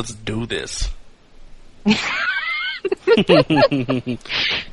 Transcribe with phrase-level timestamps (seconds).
[0.00, 0.88] Let's do this.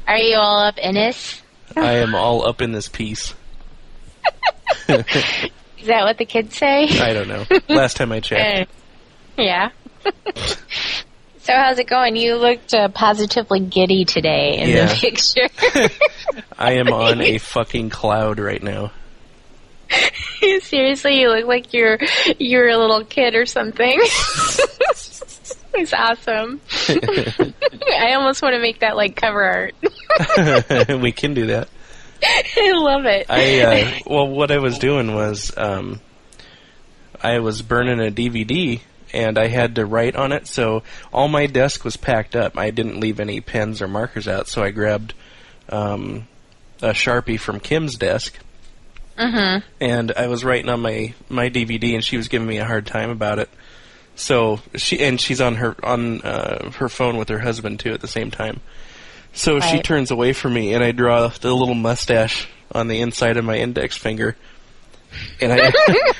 [0.07, 1.41] Are you all up in this?
[1.75, 3.33] I am all up in this piece.
[4.87, 6.87] Is that what the kids say?
[7.01, 7.45] I don't know.
[7.67, 8.71] Last time I checked.
[9.37, 9.71] yeah.
[11.41, 12.15] so how's it going?
[12.15, 14.85] You looked uh, positively giddy today in Yeah.
[14.85, 15.49] the picture.
[16.57, 18.93] I am on a fucking cloud right now.
[20.61, 21.97] Seriously, you look like you're
[22.39, 23.99] you're a little kid or something.
[25.77, 26.61] It's awesome.
[27.99, 29.75] I almost want to make that like cover art.
[31.01, 31.69] we can do that.
[32.23, 33.27] I love it.
[33.29, 36.01] I uh, well, what I was doing was um,
[37.21, 38.81] I was burning a DVD
[39.13, 42.57] and I had to write on it, so all my desk was packed up.
[42.57, 45.13] I didn't leave any pens or markers out, so I grabbed
[45.69, 46.27] um,
[46.81, 48.37] a sharpie from Kim's desk.
[49.17, 49.63] Mhm.
[49.79, 52.85] And I was writing on my my DVD, and she was giving me a hard
[52.85, 53.49] time about it.
[54.17, 58.01] So she and she's on her on uh, her phone with her husband too at
[58.01, 58.59] the same time.
[59.33, 63.37] So she turns away from me, and I draw the little mustache on the inside
[63.37, 64.35] of my index finger.
[65.39, 65.71] And I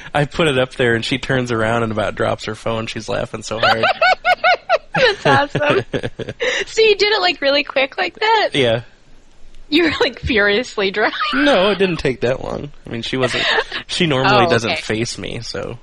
[0.14, 2.86] I put it up there, and she turns around and about drops her phone.
[2.86, 3.84] She's laughing so hard.
[4.96, 5.86] That's awesome.
[6.68, 8.50] so you did it like really quick like that?
[8.54, 8.84] yeah.
[9.70, 11.12] You were like furiously drawing.
[11.34, 12.72] No, it didn't take that long.
[12.86, 13.46] I mean, she wasn't.
[13.88, 15.78] She normally Oh, doesn't face me, so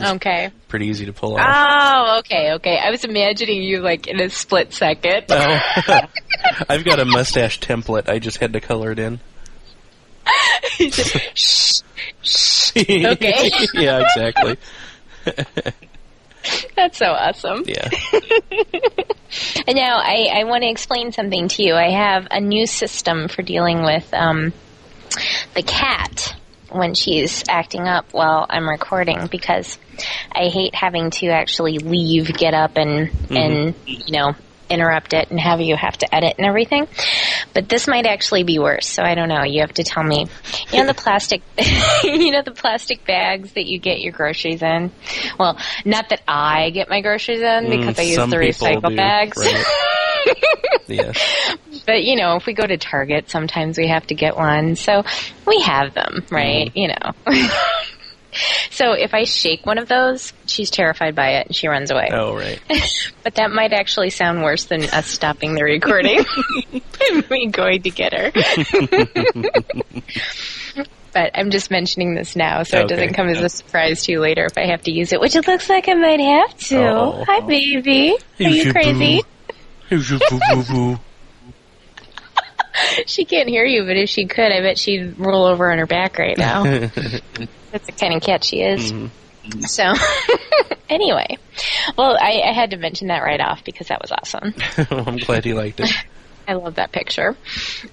[0.00, 0.50] Okay.
[0.68, 1.46] pretty easy to pull off.
[1.46, 2.78] Oh, okay, okay.
[2.78, 5.26] I was imagining you like in a split second.
[5.30, 5.60] Oh.
[6.68, 8.08] I've got a mustache template.
[8.08, 9.20] I just had to color it in.
[10.78, 11.82] Shh,
[12.22, 12.72] shh.
[12.76, 13.50] Okay.
[13.74, 14.56] yeah, exactly.
[16.76, 17.62] That's so awesome.
[17.66, 17.88] Yeah.
[19.66, 21.74] And now I, I want to explain something to you.
[21.74, 24.52] I have a new system for dealing with um,
[25.54, 26.36] the cat
[26.74, 29.78] when she's acting up while I'm recording because
[30.32, 33.36] I hate having to actually leave, get up, and mm-hmm.
[33.36, 34.34] and you know
[34.70, 36.86] interrupt it and have you have to edit and everything.
[37.52, 38.88] But this might actually be worse.
[38.88, 39.42] So I don't know.
[39.44, 40.26] You have to tell me.
[40.72, 41.42] You know the plastic,
[42.04, 44.90] you know the plastic bags that you get your groceries in.
[45.38, 48.96] Well, not that I get my groceries in because Mm, I use the recycle do,
[48.96, 49.36] bags.
[49.36, 49.64] right.
[50.86, 51.12] Yeah.
[51.86, 54.76] But you know, if we go to Target, sometimes we have to get one.
[54.76, 55.02] So
[55.46, 56.68] we have them, right?
[56.74, 56.78] Mm-hmm.
[56.78, 57.48] You know.
[58.70, 62.08] so if I shake one of those, she's terrified by it and she runs away.
[62.12, 62.60] Oh, right.
[63.22, 66.18] But that might actually sound worse than us stopping the recording
[67.10, 68.30] and me going to get her.
[71.14, 74.20] but I'm just mentioning this now so it doesn't come as a surprise to you
[74.20, 76.86] later if I have to use it, which it looks like I might have to.
[76.86, 77.24] Oh.
[77.26, 78.14] Hi, baby.
[78.40, 79.22] Are you crazy?
[83.06, 85.86] She can't hear you, but if she could, I bet she'd roll over on her
[85.86, 86.90] back right now.
[87.74, 88.92] That's the kind of cat she is.
[89.66, 89.82] So,
[90.88, 91.38] anyway,
[91.98, 94.54] well, I, I had to mention that right off because that was awesome.
[95.06, 95.90] I'm glad you liked it.
[96.48, 97.36] I love that picture.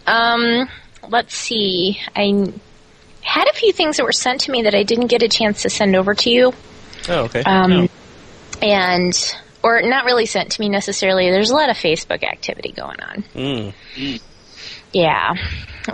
[0.06, 0.70] Um,
[1.10, 2.00] let's see.
[2.16, 2.54] I
[3.24, 5.64] had a few things that were sent to me that I didn't get a chance
[5.64, 6.54] to send over to you.
[7.10, 7.42] Oh, okay.
[7.42, 7.90] Um,
[8.62, 11.32] and or not really sent to me necessarily.
[11.32, 13.24] There's a lot of Facebook activity going on.
[13.34, 13.74] Mm.
[14.94, 15.34] Yeah.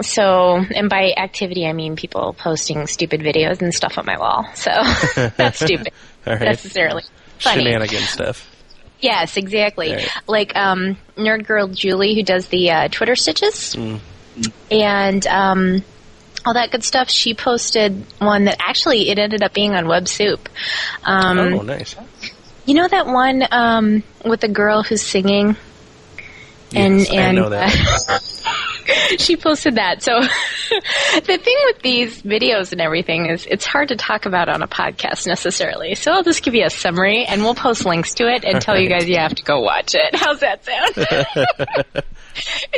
[0.02, 4.46] So, and by activity, I mean people posting stupid videos and stuff on my wall.
[4.56, 4.72] So,
[5.38, 5.90] that's stupid.
[6.28, 6.41] All right.
[6.41, 7.03] Necessarily.
[7.40, 7.63] Funny.
[7.63, 8.53] Shenanigan stuff.
[9.00, 9.94] Yes, exactly.
[9.94, 10.09] Right.
[10.28, 14.00] Like um, Nerd Girl Julie, who does the uh, Twitter stitches, Mm.
[14.72, 15.84] and um,
[16.46, 17.09] all that good stuff.
[17.09, 20.50] She posted one that actually it ended up being on Web Soup.
[21.03, 21.96] Um, oh, nice.
[22.66, 25.56] You know that one um, with the girl who's singing,
[26.75, 28.34] and Yes, I and know that.
[29.17, 30.01] she posted that.
[30.03, 30.19] So
[31.22, 34.67] the thing with these videos and everything is it's hard to talk about on a
[34.67, 35.95] podcast necessarily.
[35.95, 38.78] So I'll just give you a summary and we'll post links to it and tell
[38.79, 40.16] you guys you have to go watch it.
[40.16, 42.05] How's that sound?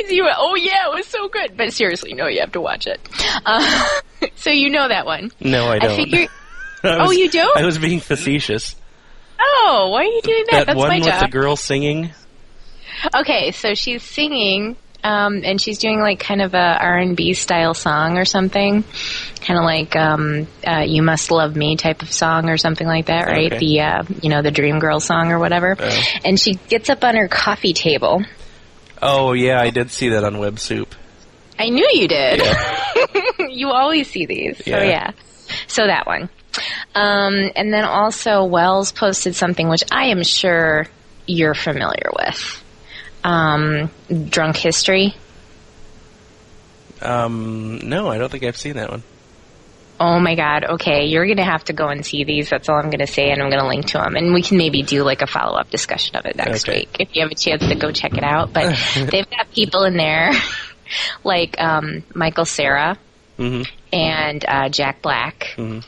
[0.08, 1.56] You went, oh yeah, it was so good.
[1.56, 3.00] But seriously, no, you have to watch it.
[3.44, 3.84] Uh,
[4.36, 5.30] so you know that one.
[5.40, 5.96] No, I don't.
[5.96, 6.26] figure.
[6.82, 7.56] I Oh, you don't?
[7.58, 8.74] I was being facetious.
[9.38, 10.58] Oh, why are you doing that?
[10.60, 11.20] That That's one my with job.
[11.22, 12.12] the girl singing.
[13.14, 17.34] Okay, so she's singing, um, and she's doing like kind of a R and B
[17.34, 18.84] style song or something,
[19.40, 23.06] kind of like um, uh, "You Must Love Me" type of song or something like
[23.06, 23.52] that, right?
[23.52, 23.58] Okay.
[23.58, 25.76] The uh, you know the Dream Girl song or whatever.
[25.78, 26.02] Oh.
[26.24, 28.22] And she gets up on her coffee table.
[29.02, 30.94] Oh yeah, I did see that on Web Soup.
[31.58, 32.42] I knew you did.
[33.50, 34.84] you always see these, so Yeah.
[34.84, 35.10] yeah.
[35.66, 36.28] So that one,
[36.94, 40.86] um, and then also Wells posted something which I am sure
[41.26, 42.59] you're familiar with.
[43.24, 43.90] Um,
[44.28, 45.14] drunk history.
[47.02, 49.02] Um, no, I don't think I've seen that one.
[49.98, 52.48] oh my god, okay, you're gonna have to go and see these.
[52.50, 54.82] That's all I'm gonna say, and I'm gonna link to them, and we can maybe
[54.82, 56.80] do like a follow up discussion of it next Okay.
[56.80, 58.52] week if you have a chance to go check it out.
[58.52, 58.76] But
[59.10, 60.32] they've got people in there
[61.24, 62.98] like um, Michael Cera
[63.36, 63.62] hmm
[63.92, 65.84] and uh, Jack Black Mhm.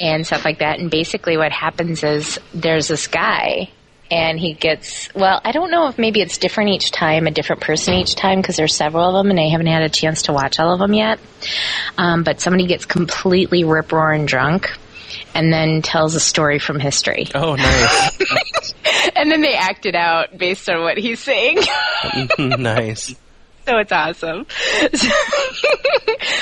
[0.00, 0.78] and stuff like that.
[0.80, 3.70] And basically, what happens is there's this guy,
[4.10, 5.40] and he gets well.
[5.44, 8.56] I don't know if maybe it's different each time, a different person each time, because
[8.56, 10.94] there's several of them, and I haven't had a chance to watch all of them
[10.94, 11.18] yet.
[11.98, 14.70] Um, but somebody gets completely rip roaring drunk.
[15.34, 17.26] And then tells a story from history.
[17.34, 18.72] Oh, nice.
[19.14, 21.58] And then they act it out based on what he's saying.
[22.38, 23.14] nice.
[23.66, 24.46] so it's awesome.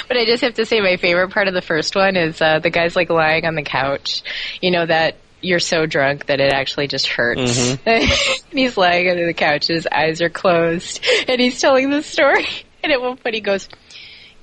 [0.09, 2.59] but I just have to say, my favorite part of the first one is uh,
[2.59, 4.23] the guy's like lying on the couch.
[4.61, 7.41] You know that you're so drunk that it actually just hurts.
[7.41, 7.89] Mm-hmm.
[8.51, 12.47] and he's lying under the couch, his eyes are closed, and he's telling the story.
[12.85, 13.67] And at one point, he goes,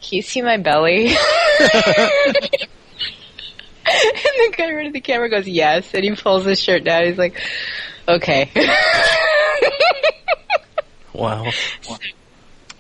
[0.02, 1.16] "Can you see my belly?" and
[1.60, 2.68] the
[4.58, 7.04] guy at the camera goes, "Yes," and he pulls his shirt down.
[7.04, 7.40] He's like,
[8.08, 8.50] "Okay."
[11.14, 11.52] Wow.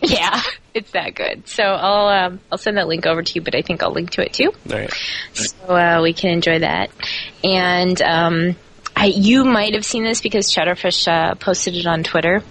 [0.01, 0.41] Yeah,
[0.73, 1.47] it's that good.
[1.47, 4.11] So I'll um, I'll send that link over to you, but I think I'll link
[4.11, 4.93] to it too, All right.
[5.33, 6.89] so uh, we can enjoy that.
[7.43, 8.55] And um,
[8.95, 12.43] I, you might have seen this because Cheddarfish uh, posted it on Twitter.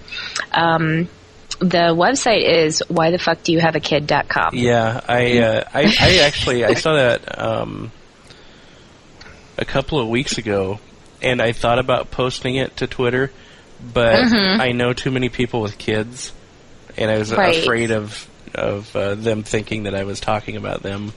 [0.52, 1.08] Um,
[1.60, 4.54] the website is whythefuckdoyouhaveakid.com.
[4.54, 7.92] Yeah, I, uh, I, I actually, I saw that, um,
[9.58, 10.80] a couple of weeks ago,
[11.20, 13.30] and I thought about posting it to Twitter,
[13.92, 16.32] but I know too many people with kids,
[16.96, 17.56] and I was Right.
[17.62, 21.12] afraid of, of, uh, them thinking that I was talking about them.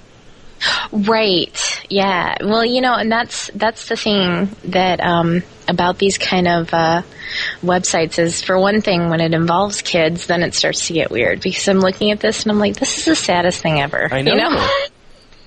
[0.92, 1.82] Right.
[1.90, 2.36] Yeah.
[2.42, 7.02] Well, you know, and that's that's the thing that um, about these kind of uh,
[7.62, 11.42] websites is, for one thing, when it involves kids, then it starts to get weird
[11.42, 14.08] because I'm looking at this and I'm like, this is the saddest thing ever.
[14.14, 14.32] I know.
[14.32, 14.70] You know?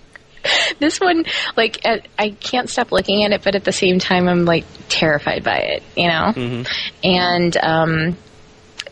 [0.80, 1.24] this one,
[1.56, 1.80] like,
[2.18, 5.58] I can't stop looking at it, but at the same time, I'm like terrified by
[5.58, 5.82] it.
[5.96, 6.68] You know, Mhm.
[7.02, 8.16] and um,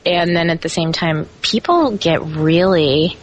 [0.06, 3.16] and then at the same time, people get really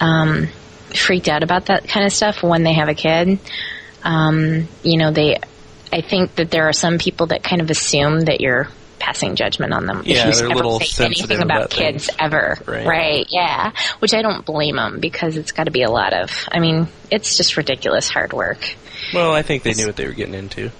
[0.00, 0.48] um,
[0.94, 3.38] freaked out about that kind of stuff when they have a kid.
[4.02, 5.38] Um, you know, they.
[5.92, 8.68] I think that there are some people that kind of assume that you're
[8.98, 12.16] passing judgment on them Yeah, if you ever say anything about, about kids things.
[12.18, 12.58] ever.
[12.66, 13.24] Right.
[13.28, 13.70] Yeah.
[14.00, 16.30] Which I don't blame them because it's got to be a lot of.
[16.50, 18.74] I mean, it's just ridiculous hard work.
[19.14, 20.70] Well, I think they knew what they were getting into.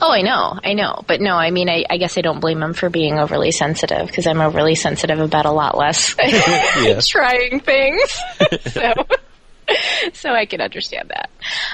[0.00, 2.60] Oh, I know, I know, but no, I mean, I, I guess I don't blame
[2.60, 6.14] them for being overly sensitive because I'm overly sensitive about a lot less
[7.08, 8.20] trying things.
[8.72, 8.92] so,
[10.12, 11.30] so I can understand that.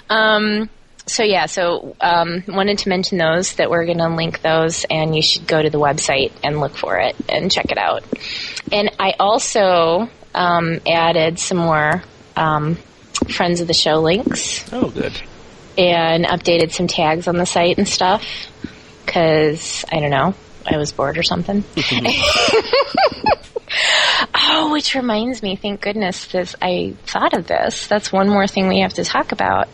[0.09, 0.71] Um,
[1.07, 5.15] so yeah, so um, wanted to mention those that we're going to link those, and
[5.17, 8.05] you should go to the website and look for it and check it out.
[8.71, 12.03] And I also um, added some more
[12.37, 12.77] um,
[13.31, 15.13] friends of the show links Oh, good.
[15.79, 18.25] And updated some tags on the site and stuff
[19.05, 20.35] because I don't know,
[20.67, 21.65] I was bored or something.
[24.35, 27.87] oh, which reminds me, thank goodness this I thought of this.
[27.87, 29.69] That's one more thing we have to talk about.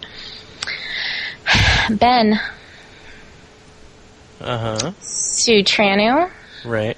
[1.91, 2.41] Ben
[4.41, 4.91] Uh huh.
[5.01, 6.31] Sutranu,
[6.65, 6.97] Right.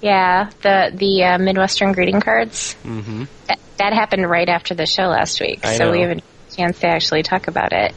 [0.00, 2.74] yeah, the the uh, Midwestern greeting cards.
[2.84, 3.24] Mm-hmm.
[3.48, 6.22] That, that happened right after the show last week, I so we haven't
[6.56, 7.94] chance to actually talk about it.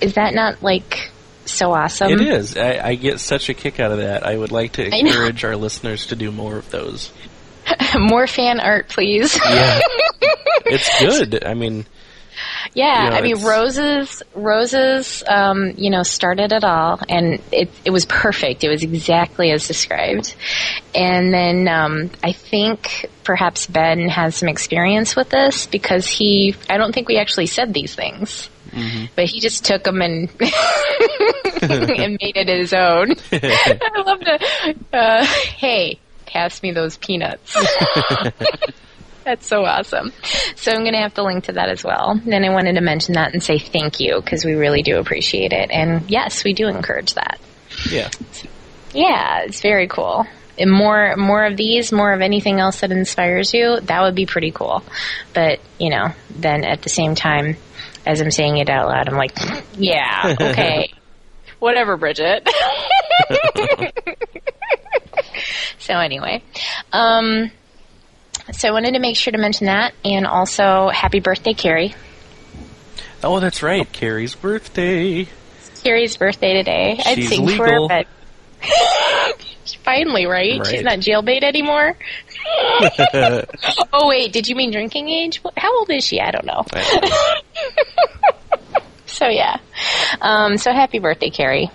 [0.00, 1.10] Is that not like
[1.44, 2.12] so awesome?
[2.12, 2.56] It is.
[2.56, 4.24] I, I get such a kick out of that.
[4.24, 7.12] I would like to encourage our listeners to do more of those.
[7.98, 9.38] More fan art, please.
[9.44, 9.80] Yeah.
[10.64, 11.44] it's good.
[11.44, 11.84] I mean,
[12.78, 14.22] Yeah, You know, I mean roses.
[14.36, 18.62] Roses, um, you know, started it all, and it it was perfect.
[18.62, 20.36] It was exactly as described.
[20.94, 26.54] And then um, I think perhaps Ben has some experience with this because he.
[26.70, 28.48] I don't think we actually said these things,
[29.16, 30.28] but he just took them and
[31.60, 33.10] and made it his own.
[33.32, 34.96] I love to.
[34.96, 37.56] Uh, hey, pass me those peanuts.
[39.28, 40.10] That's so awesome.
[40.56, 42.18] So I'm going to have to link to that as well.
[42.24, 45.52] Then I wanted to mention that and say thank you because we really do appreciate
[45.52, 45.70] it.
[45.70, 47.38] And yes, we do encourage that.
[47.90, 48.08] yeah.
[48.94, 50.24] Yeah, it's very cool.
[50.58, 54.24] And more, more of these, more of anything else that inspires you, that would be
[54.24, 54.82] pretty cool.
[55.34, 57.58] But, you know, then at the same time,
[58.06, 59.36] as I'm saying it out loud, I'm like,
[59.76, 60.90] yeah, okay.
[61.58, 62.48] Whatever, Bridget.
[65.78, 66.42] so anyway,
[66.94, 67.50] um,
[68.52, 71.94] so I wanted to make sure to mention that, and also happy birthday, Carrie.
[73.22, 73.90] Oh, that's right.
[73.92, 75.26] Carrie's birthday.
[75.82, 77.00] Carrie's birthday today.
[77.04, 77.88] I'd She's sing for legal.
[77.88, 78.06] her, but
[79.84, 80.58] Finally, right?
[80.58, 80.66] Right.
[80.66, 81.96] She's not jailbait anymore.
[83.92, 85.42] oh wait, did you mean drinking age?
[85.56, 86.20] How old is she?
[86.20, 86.64] I don't know.
[89.18, 89.56] So yeah.
[90.20, 91.70] Um, so happy birthday, Carrie.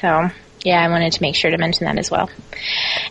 [0.00, 0.30] So
[0.64, 2.30] yeah, I wanted to make sure to mention that as well.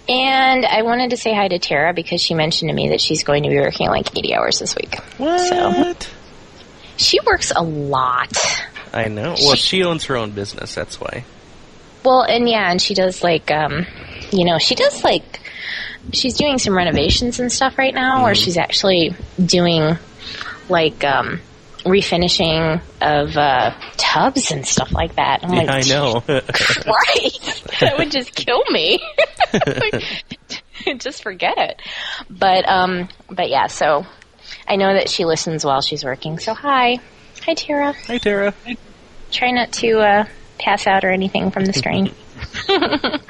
[0.10, 3.24] And I wanted to say hi to Tara because she mentioned to me that she's
[3.24, 4.96] going to be working like 80 hours this week.
[5.18, 6.10] What?
[6.98, 8.32] She works a lot.
[8.94, 9.36] I know.
[9.39, 10.74] Well, she owns her own business.
[10.75, 11.24] That's why.
[12.04, 13.86] Well, and yeah, and she does like, um,
[14.32, 15.42] you know, she does like,
[16.13, 19.13] she's doing some renovations and stuff right now, where she's actually
[19.44, 19.98] doing
[20.70, 21.42] like um,
[21.88, 25.44] refinishing of uh, tubs and stuff like that.
[25.44, 26.22] I'm Yeah, I know.
[26.53, 29.00] Christ, that would just kill me.
[30.98, 31.82] just forget it.
[32.29, 34.06] But um, but yeah, so
[34.67, 36.39] I know that she listens while she's working.
[36.39, 37.00] So hi,
[37.44, 37.94] hi Tara.
[38.08, 38.53] Hi, Tara.
[39.32, 40.25] Try not to uh,
[40.60, 42.12] pass out or anything from the strain.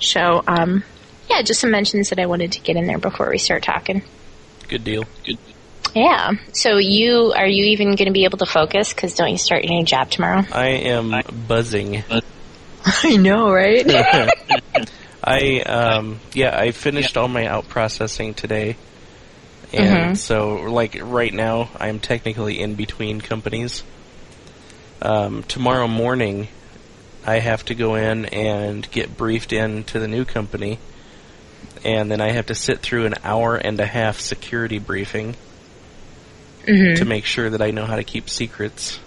[0.00, 0.84] so um,
[1.30, 4.02] yeah, just some mentions that I wanted to get in there before we start talking.
[4.68, 5.04] Good deal.
[5.24, 5.38] Good.
[5.94, 6.32] Yeah.
[6.52, 8.92] So you are you even going to be able to focus?
[8.92, 10.42] Because don't you start your new job tomorrow?
[10.52, 11.14] I am
[11.46, 12.02] buzzing.
[12.84, 13.84] I know, right?
[15.24, 18.76] I um yeah, I finished all my out processing today.
[19.72, 20.16] And Mhm.
[20.16, 23.84] so like right now I'm technically in between companies.
[25.00, 26.48] Um tomorrow morning
[27.24, 30.78] I have to go in and get briefed in to the new company.
[31.84, 35.36] And then I have to sit through an hour and a half security briefing
[36.66, 38.98] hmm to make sure that I know how to keep secrets.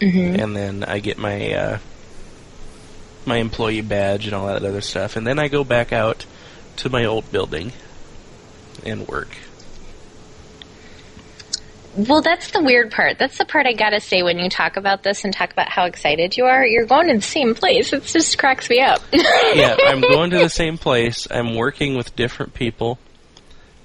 [0.00, 1.78] hmm and then I get my uh,
[3.26, 6.26] my employee badge and all that other stuff, and then I go back out
[6.76, 7.72] to my old building
[8.84, 9.36] and work.
[11.94, 13.18] Well, that's the weird part.
[13.18, 15.84] That's the part I gotta say when you talk about this and talk about how
[15.84, 16.66] excited you are.
[16.66, 17.92] You're going to the same place.
[17.92, 19.02] It just cracks me up.
[19.12, 21.28] yeah, I'm going to the same place.
[21.30, 22.98] I'm working with different people.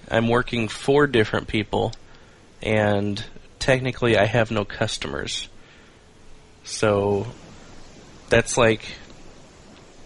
[0.09, 1.91] I'm working for different people,
[2.61, 3.23] and
[3.59, 5.49] technically, I have no customers.
[6.63, 7.27] So
[8.29, 8.81] that's like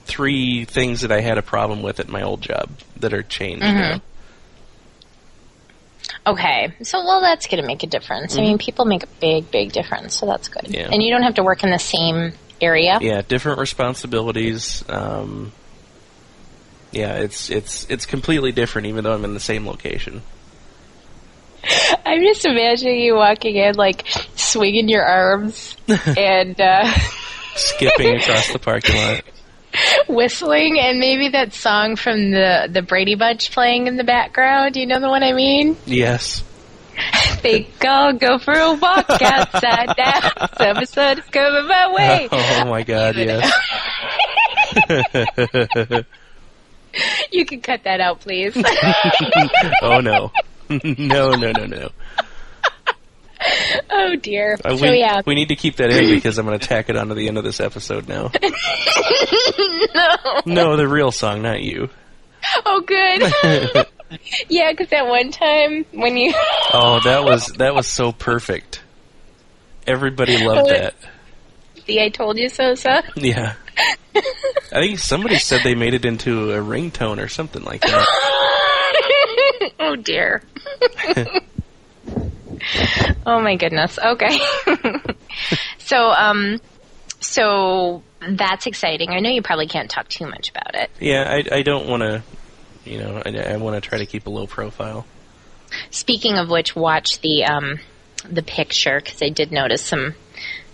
[0.05, 3.63] three things that I had a problem with at my old job that are changed
[3.63, 4.01] now.
[6.27, 8.37] Okay, so well, that's going to make a difference.
[8.37, 10.67] I mean, people make a big, big difference, so that's good.
[10.67, 10.89] Yeah.
[10.91, 12.99] And you don't have to work in the same area.
[13.01, 14.83] yeah, different responsibilities.
[14.87, 15.51] Um,
[16.91, 20.21] yeah, it's it's it's completely different, even though I'm in the same location.
[22.05, 25.75] I'm just imagining you walking in, like swinging your arms
[26.17, 26.91] and uh,
[27.55, 29.23] Skipping across the parking lot.
[30.07, 34.75] whistling, and maybe that song from the the Brady Bunch playing in the background.
[34.75, 35.77] You know the one I mean?
[35.85, 36.43] Yes.
[37.41, 40.47] Think I'll go for a walk outside now.
[40.57, 42.29] Summer sun is coming my way.
[42.31, 43.15] Oh my God!
[43.15, 43.51] Yes.
[47.31, 48.53] You can cut that out, please.
[49.81, 50.31] oh no.
[50.97, 51.89] no, no, no, no.
[53.89, 54.57] oh dear.
[54.63, 55.21] Uh, so we, yeah.
[55.25, 57.37] we need to keep that in because I'm going to tack it onto the end
[57.37, 58.31] of this episode now.
[59.95, 60.41] no.
[60.45, 61.89] No, the real song, not you.
[62.65, 63.85] Oh, good.
[64.49, 66.33] yeah, because that one time when you.
[66.73, 68.81] Oh, that was that was so perfect.
[69.85, 70.95] Everybody loved that.
[71.85, 73.01] See, I told you so, so.
[73.15, 73.55] Yeah.
[74.15, 78.07] I think somebody said they made it into a ringtone or something like that.
[79.81, 80.41] Oh dear.
[83.25, 83.97] oh my goodness.
[83.99, 84.39] Okay.
[85.79, 86.61] so, um,
[87.19, 89.09] so that's exciting.
[89.09, 90.91] I know you probably can't talk too much about it.
[90.99, 92.23] Yeah, I, I don't want to,
[92.85, 95.05] you know, I, I want to try to keep a low profile.
[95.89, 97.79] Speaking of which, watch the um,
[98.29, 100.15] the picture because I did notice some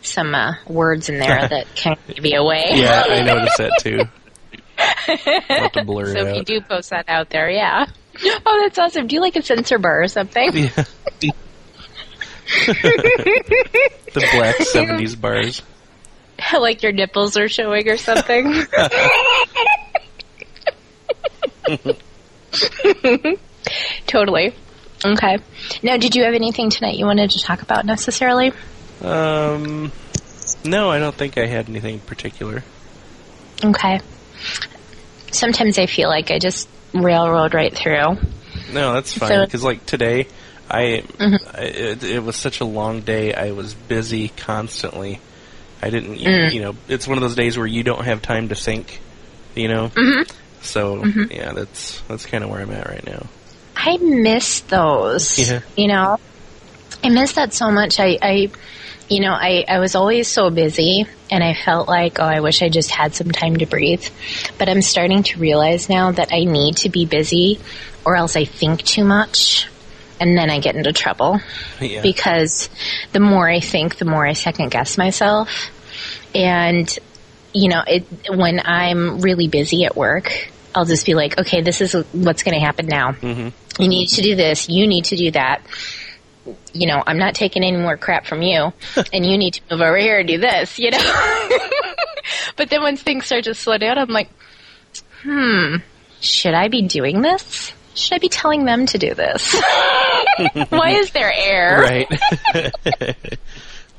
[0.01, 2.65] some uh, words in there that can give you away.
[2.71, 3.99] Yeah, I noticed that too.
[5.73, 7.87] To blur so if you do post that out there, yeah.
[8.45, 9.07] Oh, that's awesome.
[9.07, 10.51] Do you like a censor bar or something?
[10.53, 10.69] Yeah.
[12.67, 15.61] the black 70s bars.
[16.59, 18.53] like your nipples are showing or something?
[24.07, 24.53] totally.
[25.03, 25.37] Okay.
[25.83, 28.51] Now, did you have anything tonight you wanted to talk about necessarily?
[29.01, 29.91] Um,
[30.65, 32.63] no, I don't think I had anything particular.
[33.63, 33.99] Okay.
[35.31, 38.17] Sometimes I feel like I just railroad right through.
[38.73, 39.29] No, that's fine.
[39.29, 40.27] So- Because, like, today,
[40.69, 41.55] I, Mm-hmm.
[41.57, 43.33] I it, it was such a long day.
[43.33, 45.19] I was busy constantly.
[45.81, 46.53] I didn't, you, Mm.
[46.53, 48.99] you know, it's one of those days where you don't have time to think,
[49.55, 49.89] you know?
[49.89, 50.23] Mm-hmm.
[50.63, 53.27] So, yeah, that's that's kind of where I'm at right now.
[53.75, 55.37] I miss those.
[55.39, 55.61] Yeah.
[55.77, 56.17] You know,
[57.03, 57.99] I miss that so much.
[57.99, 58.49] I, I
[59.09, 62.61] you know, I, I was always so busy and I felt like, oh, I wish
[62.61, 64.05] I just had some time to breathe.
[64.57, 67.59] But I'm starting to realize now that I need to be busy
[68.05, 69.67] or else I think too much
[70.19, 71.39] and then I get into trouble.
[71.79, 72.01] Yeah.
[72.01, 72.69] Because
[73.13, 75.69] the more I think, the more I second guess myself.
[76.35, 76.97] And,
[77.53, 81.81] you know, it, when I'm really busy at work, I'll just be like, okay, this
[81.81, 83.13] is what's going to happen now.
[83.13, 83.81] Mm-hmm.
[83.81, 84.69] You need to do this.
[84.69, 85.61] You need to do that.
[86.73, 88.73] You know, I'm not taking any more crap from you,
[89.13, 90.79] and you need to move over here and do this.
[90.79, 90.97] You know.
[92.55, 94.29] but then when things start to slow down, I'm like,
[95.23, 95.77] hmm,
[96.19, 97.73] should I be doing this?
[97.93, 99.53] Should I be telling them to do this?
[100.69, 101.79] Why is there air?
[101.81, 102.07] Right.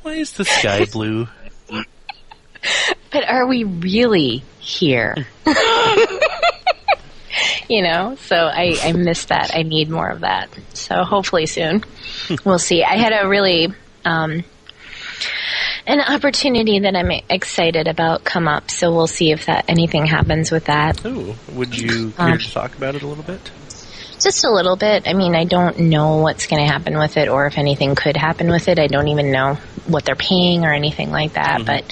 [0.03, 1.27] Why is the sky blue?
[3.11, 5.27] But are we really here?
[7.69, 9.51] You know, so I, I miss that.
[9.55, 10.49] I need more of that.
[10.75, 11.85] So hopefully soon.
[12.45, 12.83] we'll see.
[12.83, 13.69] I had a really,
[14.05, 14.45] um,
[15.87, 18.71] an opportunity that I'm excited about come up.
[18.71, 21.03] So we'll see if that anything happens with that.
[21.53, 23.51] Would you Um, to talk about it a little bit?
[24.21, 25.07] Just a little bit.
[25.07, 28.17] I mean, I don't know what's going to happen with it or if anything could
[28.17, 28.79] happen with it.
[28.79, 29.55] I don't even know
[29.87, 31.65] what they're paying or anything like that.
[31.65, 31.85] But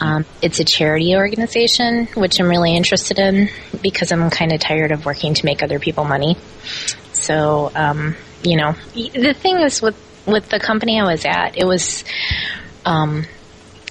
[0.00, 3.48] um, it's a charity organization, which I'm really interested in
[3.82, 6.36] because I'm kind of tired of working to make other people money.
[7.12, 11.66] So, um, you know, the thing is with with the company I was at, it
[11.66, 12.04] was.
[12.86, 13.24] Um,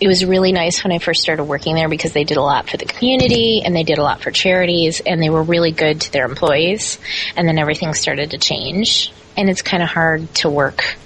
[0.02, 2.70] it was really nice when I first started working there because they did a lot
[2.70, 6.02] for the community and they did a lot for charities and they were really good
[6.02, 6.98] to their employees.
[7.36, 9.14] And then everything started to change.
[9.38, 10.98] And it's kind of hard to work.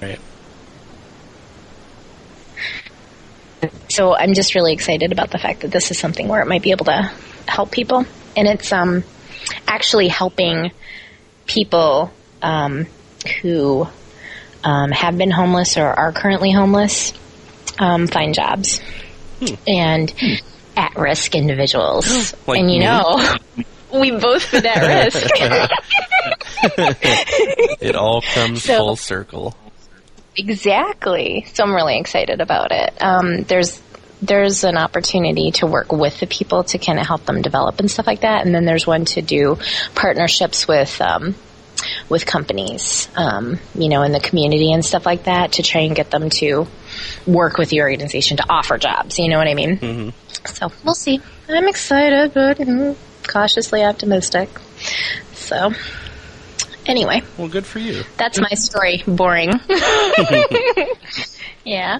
[0.00, 0.20] Right.
[3.90, 6.62] So I'm just really excited about the fact that this is something where it might
[6.62, 7.12] be able to
[7.46, 8.04] help people.
[8.36, 9.04] And it's um,
[9.66, 10.72] actually helping
[11.46, 12.86] people um,
[13.42, 13.88] who
[14.66, 17.12] um, have been homeless or are currently homeless
[17.78, 18.80] um, find jobs
[19.68, 20.12] and
[20.76, 22.34] at risk individuals.
[22.46, 22.84] Like and you me?
[22.86, 23.34] know,
[24.00, 25.30] we both been at risk.
[27.80, 29.54] It all comes So- full circle.
[30.36, 31.46] exactly.
[31.54, 32.94] So I'm really excited about it.
[33.02, 33.80] Um, there's
[34.22, 37.90] there's an opportunity to work with the people to kind of help them develop and
[37.90, 39.58] stuff like that, and then there's one to do
[39.94, 40.98] partnerships with.
[41.00, 41.34] Um,
[42.08, 45.94] with companies, um, you know, in the community and stuff like that to try and
[45.94, 46.66] get them to
[47.26, 49.18] work with the organization to offer jobs.
[49.18, 49.76] You know what I mean?
[49.76, 50.08] hmm
[50.46, 51.20] So we'll see.
[51.48, 54.48] I'm excited, but mm, cautiously optimistic.
[55.34, 55.72] So,
[56.86, 58.02] anyway, Well, good for you.
[58.16, 59.02] that's my story.
[59.06, 59.52] Boring.
[61.64, 61.98] yeah.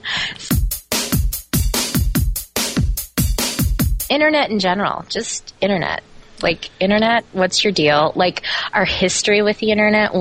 [4.09, 6.03] Internet in general, just internet.
[6.43, 8.13] Like, internet, what's your deal?
[8.15, 10.13] Like, our history with the internet.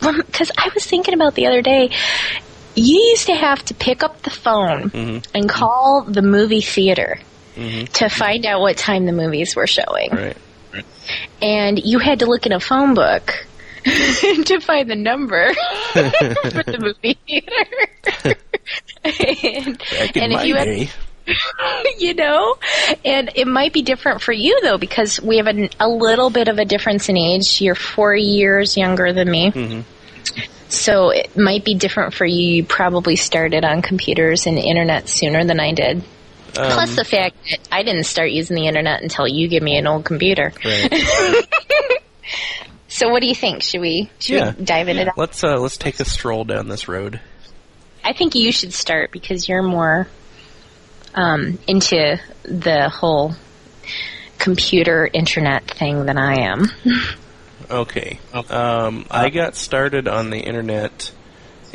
[0.00, 1.90] Because I was thinking about the other day,
[2.74, 5.26] you used to have to pick up the phone Mhm.
[5.34, 7.18] and call the movie theater
[7.56, 10.10] hmm to find out what time the movies were showing.
[10.12, 10.36] Right.
[11.42, 13.46] And you had to look in a phone book
[13.84, 15.52] to find the number
[15.92, 18.36] for the movie theater.
[19.04, 19.82] and
[20.16, 20.90] and if you had, day.
[21.98, 22.56] you know,
[23.04, 26.48] and it might be different for you though because we have a, a little bit
[26.48, 27.60] of a difference in age.
[27.60, 29.50] You're four years younger than me.
[29.50, 29.84] Mhm.
[30.68, 32.56] So it might be different for you.
[32.56, 36.02] You probably started on computers and internet sooner than I did.
[36.54, 39.76] Plus Um, the fact that I didn't start using the internet until you give me
[39.76, 40.52] an old computer.
[40.64, 40.92] right.
[42.92, 43.62] So what do you think?
[43.62, 44.52] Should we should Yeah.
[44.58, 45.14] we dive into that?
[45.16, 47.20] Let's uh, let's take a stroll down this road.
[48.04, 50.08] I think you should start because you're more
[51.14, 53.34] um, into the whole
[54.38, 56.66] computer internet thing than I am.
[57.70, 58.18] Okay.
[58.32, 61.12] Um, I got started on the internet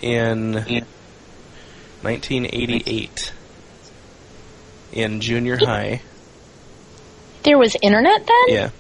[0.02, 3.34] in 1988
[4.92, 6.02] in junior high.
[7.44, 8.46] There was internet then?
[8.48, 8.72] Yeah,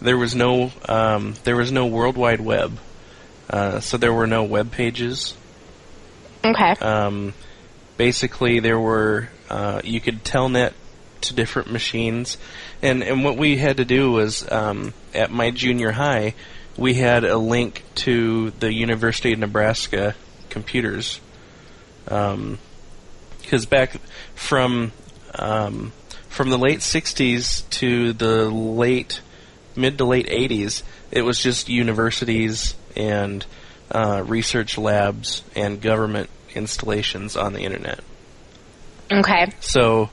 [0.00, 2.78] there was no um, there was no World Wide Web,
[3.48, 5.34] uh, so there were no web pages.
[6.44, 6.72] Okay.
[6.80, 7.34] Um,
[7.96, 10.72] basically, there were uh, you could telnet
[11.22, 12.38] to different machines,
[12.82, 16.34] and and what we had to do was um, at my junior high,
[16.76, 20.14] we had a link to the University of Nebraska
[20.48, 21.20] computers,
[22.08, 22.58] Um
[23.48, 23.96] because back
[24.34, 24.92] from
[25.34, 25.92] um,
[26.28, 29.22] from the late '60s to the late
[29.74, 33.46] mid to late '80s, it was just universities and
[33.90, 38.00] uh, research labs and government installations on the internet.
[39.10, 39.52] Okay.
[39.60, 40.10] So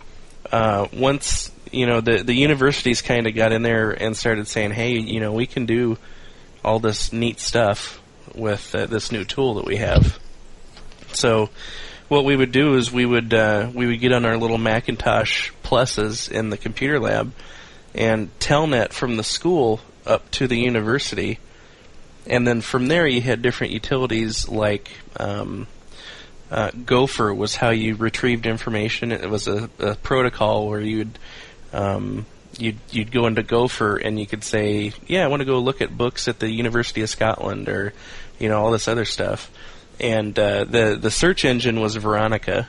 [0.51, 4.71] uh, once you know the the universities kind of got in there and started saying,
[4.71, 5.97] "Hey, you know, we can do
[6.63, 8.01] all this neat stuff
[8.34, 10.19] with uh, this new tool that we have."
[11.13, 11.49] So
[12.08, 15.51] what we would do is we would uh, we would get on our little Macintosh
[15.63, 17.34] pluses in the computer lab
[17.93, 21.39] and telnet from the school up to the university,
[22.27, 24.89] and then from there you had different utilities like.
[25.19, 25.67] Um,
[26.51, 29.12] uh, Gopher was how you retrieved information.
[29.12, 31.17] It was a, a protocol where you'd
[31.73, 32.25] um,
[32.58, 35.81] you'd you'd go into Gopher and you could say, "Yeah, I want to go look
[35.81, 37.93] at books at the University of Scotland," or
[38.39, 39.51] you know all this other stuff.
[39.99, 42.67] And uh, the the search engine was Veronica.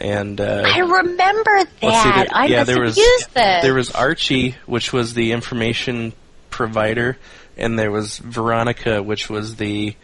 [0.00, 1.70] And uh, I remember that.
[2.02, 3.62] see, there- I yeah, there was used this.
[3.62, 6.12] there was Archie, which was the information
[6.50, 7.16] provider,
[7.56, 9.94] and there was Veronica, which was the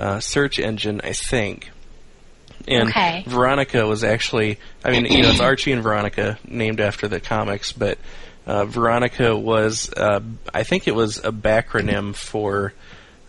[0.00, 1.70] uh, search engine, I think.
[2.68, 3.22] And Okay.
[3.26, 7.70] Veronica was actually, I mean, you know, it's Archie and Veronica, named after the comics,
[7.72, 7.98] but
[8.46, 10.20] uh, Veronica was, uh,
[10.52, 12.72] I think it was a backronym for.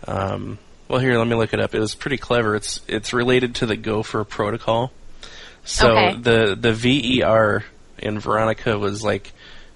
[0.06, 1.74] Um, well, here, let me look it up.
[1.74, 2.56] It was pretty clever.
[2.56, 4.90] It's it's related to the Gopher protocol.
[5.64, 6.16] So Okay.
[6.20, 7.64] the the VER
[7.98, 9.32] in Veronica was like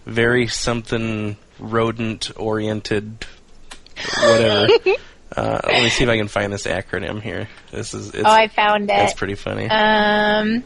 [0.06, 3.26] very something rodent oriented,
[4.22, 4.68] whatever.
[5.36, 7.48] uh, let me see if I can find this acronym here.
[7.70, 8.98] This is it's, oh, I found it.
[8.98, 9.18] it's it.
[9.18, 9.68] pretty funny.
[9.68, 10.62] Um,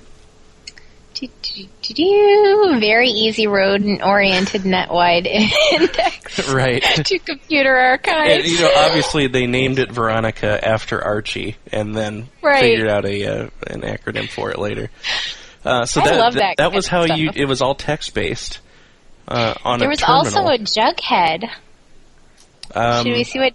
[1.15, 6.83] do, do, do, very easy rodent-oriented net-wide index right.
[6.83, 8.35] to computer archives.
[8.35, 12.61] And, you know, obviously they named it Veronica after Archie, and then Right.
[12.61, 14.91] figured out a uh, an acronym for it later.
[15.65, 17.31] Uh, so I that love that, that kind was how you.
[17.35, 18.61] It was all text based.
[19.27, 20.19] Uh, on there was terminal.
[20.27, 21.51] also a Jughead.
[22.75, 23.55] Um, Should we see what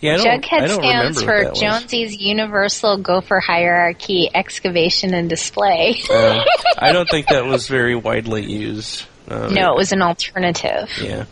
[0.00, 1.26] yeah, I don't, Jughead I don't stands remember for?
[1.26, 1.80] what that was.
[1.80, 6.02] Jonesy's Universal Gopher Hierarchy Excavation and Display.
[6.10, 6.44] Uh,
[6.78, 9.04] I don't think that was very widely used.
[9.28, 10.90] Um, no, it was an alternative.
[11.00, 11.26] Yeah,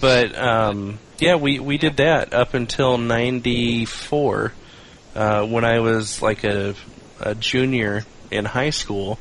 [0.00, 4.52] but um, yeah, we we did that up until '94
[5.14, 6.74] uh, when I was like a,
[7.20, 9.18] a junior in high school.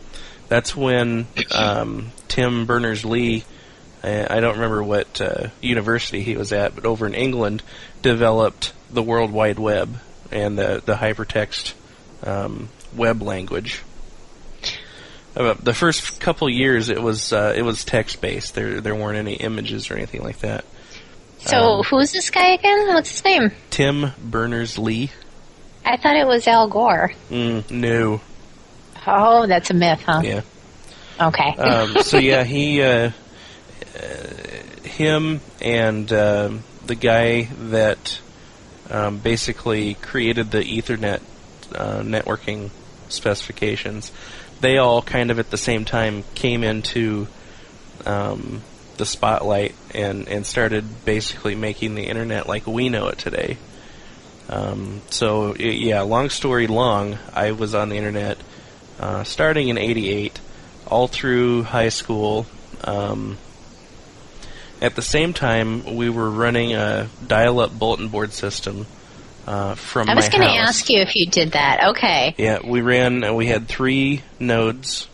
[0.48, 3.46] That's when um, Tim Berners Lee,
[4.04, 7.62] I don't remember what uh, university he was at, but over in England,
[8.02, 9.98] developed the World Wide Web
[10.32, 11.74] and the the hypertext
[12.24, 13.82] um, web language.
[15.36, 18.56] Uh, the first couple years, it was uh, it was text based.
[18.56, 20.66] There there weren't any images or anything like that.
[21.40, 22.88] So, Um, who's this guy again?
[22.90, 23.52] What's his name?
[23.70, 25.10] Tim Berners Lee.
[25.84, 27.14] I thought it was Al Gore.
[27.30, 28.22] Mm, no.
[29.08, 30.22] Oh, that's a myth, huh?
[30.24, 30.42] Yeah.
[31.20, 31.56] Okay.
[31.58, 33.12] Um, so yeah, he, uh, uh,
[34.84, 38.20] him, and um the guy that
[38.90, 41.22] um, basically created the Ethernet
[41.74, 42.70] uh, networking
[43.10, 44.12] specifications,
[44.60, 47.28] they all kind of at the same time came into
[48.06, 48.62] um,
[48.98, 53.58] the spotlight and and started basically making the internet like we know it today.
[54.50, 58.38] Um, so yeah, long story long, I was on the internet
[59.00, 60.40] uh, starting in '88,
[60.88, 62.46] all through high school.
[62.84, 63.38] Um,
[64.82, 68.88] at the same time, we were running a dial-up bulletin board system
[69.48, 71.90] uh, from I was going to ask you if you did that.
[71.92, 72.36] Okay.
[72.38, 73.24] Yeah, we ran.
[73.24, 75.08] Uh, we had three nodes,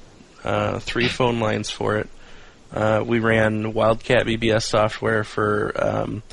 [0.43, 2.09] uh, three phone lines for it.
[2.71, 6.23] Uh, we ran Wildcat BBS software for um,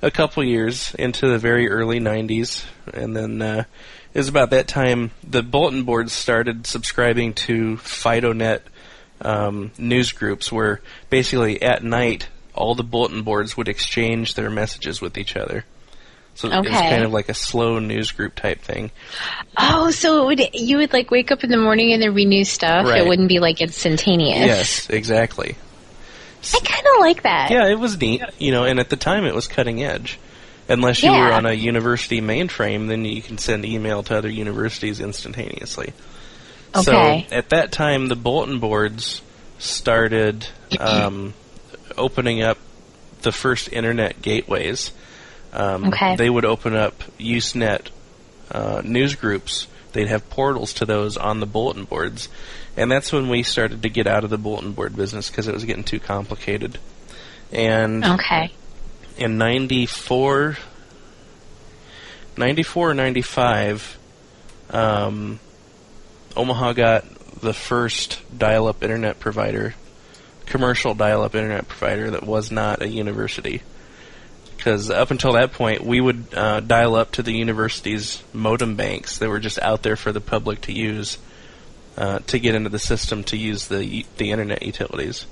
[0.00, 3.64] a couple years into the very early '90s, and then uh,
[4.14, 8.60] it was about that time the bulletin boards started subscribing to FidoNet
[9.20, 15.00] um, news groups, where basically at night all the bulletin boards would exchange their messages
[15.00, 15.64] with each other.
[16.36, 18.90] So it was kind of like a slow news group type thing.
[19.56, 22.24] Oh, so it would you would like wake up in the morning and there'd be
[22.24, 22.86] new stuff.
[22.86, 23.02] Right.
[23.02, 24.44] It wouldn't be like instantaneous.
[24.44, 25.56] Yes, exactly.
[26.52, 27.50] I kind of like that.
[27.50, 30.18] Yeah, it was neat, you know, and at the time it was cutting edge.
[30.68, 34.98] Unless you were on a university mainframe, then you can send email to other universities
[34.98, 35.92] instantaneously.
[36.74, 37.26] Okay.
[37.28, 39.20] So at that time, the bulletin boards
[39.58, 40.48] started
[40.80, 41.34] um,
[41.96, 42.58] opening up
[43.22, 44.92] the first internet gateways.
[45.52, 46.16] Um, Okay.
[46.16, 47.88] They would open up Usenet
[48.50, 49.66] uh, news groups.
[49.92, 52.28] They'd have portals to those on the bulletin boards,
[52.76, 55.54] and that's when we started to get out of the bulletin board business because it
[55.54, 56.78] was getting too complicated.
[57.52, 58.50] And Okay.
[59.16, 60.58] in 94,
[62.36, 63.98] 94 or 95,
[64.70, 65.38] um,
[66.36, 67.04] Omaha got
[67.40, 69.74] the first dial up internet provider,
[70.46, 73.62] commercial dial up internet provider that was not a university.
[74.56, 79.18] Because up until that point, we would uh, dial up to the university's modem banks
[79.18, 81.18] that were just out there for the public to use
[81.98, 85.26] uh, to get into the system to use the the internet utilities.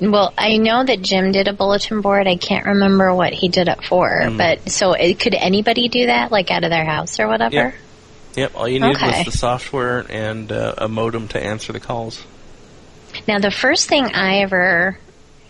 [0.00, 2.26] Well, I know that Jim did a bulletin board.
[2.26, 4.36] I can't remember what he did it for, Mm.
[4.38, 7.54] but so it, could anybody do that, like out of their house or whatever?
[7.54, 7.72] Yeah.
[8.36, 9.18] Yep, all you needed Okay.
[9.24, 12.24] was the software and uh, a modem to answer the calls.
[13.26, 14.98] Now, the first thing I ever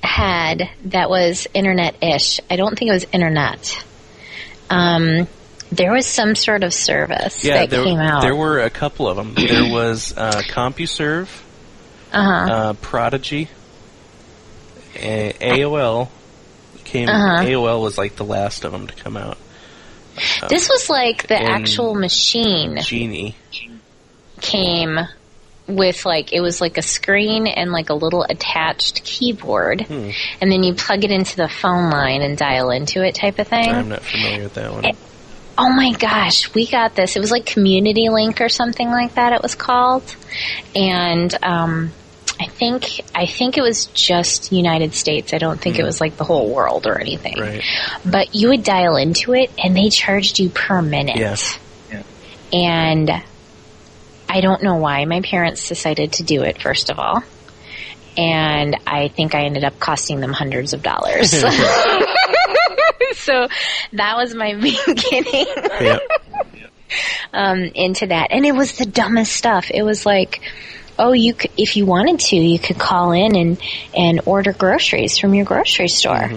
[0.02, 3.84] had that was internet-ish, I don't think it was internet.
[4.70, 5.26] Um,
[5.72, 8.22] there was some sort of service Yeah, that there, came out.
[8.22, 9.34] there were a couple of them.
[9.36, 11.28] There was uh, CompuServe,
[12.12, 12.52] uh-huh.
[12.52, 13.48] uh, Prodigy,
[14.96, 16.08] A- AOL
[16.84, 17.08] came.
[17.08, 17.44] Uh-huh.
[17.44, 19.38] AOL was like the last of them to come out.
[20.48, 23.34] this was like the actual machine GEnie.
[24.40, 24.98] came
[25.66, 30.10] with like it was like a screen and like a little attached keyboard Hmm.
[30.40, 33.48] and then you plug it into the phone line and dial into it type of
[33.48, 34.84] thing I'm not familiar with that one.
[34.84, 34.96] It-
[35.56, 39.32] oh my gosh we got this it was like community link or something like that
[39.32, 40.02] it was called
[40.74, 41.92] and um
[42.40, 45.32] I think I think it was just United States.
[45.32, 47.34] I don't think it was like the whole world or anything.
[47.36, 47.40] Hmm.
[47.42, 47.62] Right.
[48.04, 51.16] But you would dial into it and they charged you per minute.
[51.16, 51.56] Yes.
[52.52, 53.08] And
[54.34, 57.22] I don't know why my parents decided to do it, first of all.
[58.16, 61.30] And I think I ended up costing them hundreds of dollars.
[63.14, 63.46] so
[63.92, 64.54] that was my
[64.86, 65.46] beginning
[65.80, 66.00] Yep.
[67.32, 68.32] um, into that.
[68.32, 69.70] And it was the dumbest stuff.
[69.72, 70.40] It was like,
[70.98, 73.62] oh, you could, if you wanted to, you could call in and,
[73.96, 76.28] and order groceries from your grocery store.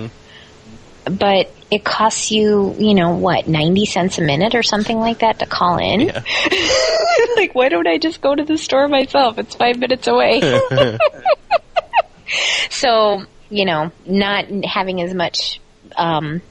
[1.06, 5.39] But it costs you, you know, what, 90 cents a minute or something like that
[5.39, 6.01] to call in?
[6.01, 6.23] Yeah.
[7.36, 9.38] like, why don't I just go to the store myself?
[9.38, 10.41] It's five minutes away.
[12.69, 15.60] so, you know, not having as much
[15.97, 16.41] um,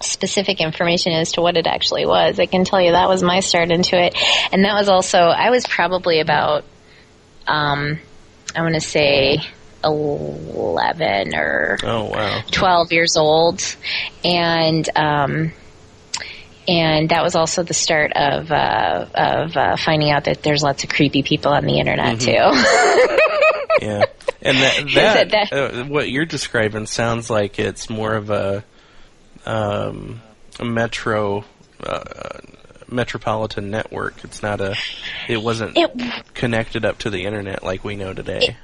[0.00, 3.40] specific information as to what it actually was, I can tell you that was my
[3.40, 4.16] start into it.
[4.52, 6.64] And that was also, I was probably about,
[7.46, 7.98] um,
[8.56, 9.40] I want to say
[9.84, 12.42] 11 or Oh wow.
[12.50, 13.62] 12 years old
[14.24, 15.52] and um
[16.66, 20.84] and that was also the start of uh, of uh, finding out that there's lots
[20.84, 22.34] of creepy people on the internet too.
[23.80, 24.02] Yeah.
[24.42, 28.64] And that That- that, that- uh, what you're describing sounds like it's more of a
[29.46, 30.20] um,
[30.58, 31.44] a metro
[31.82, 32.02] uh,
[32.90, 34.24] metropolitan network.
[34.24, 34.74] It's not a.
[35.28, 35.90] It wasn't it
[36.34, 38.38] connected up to the internet like we know today.
[38.48, 38.56] it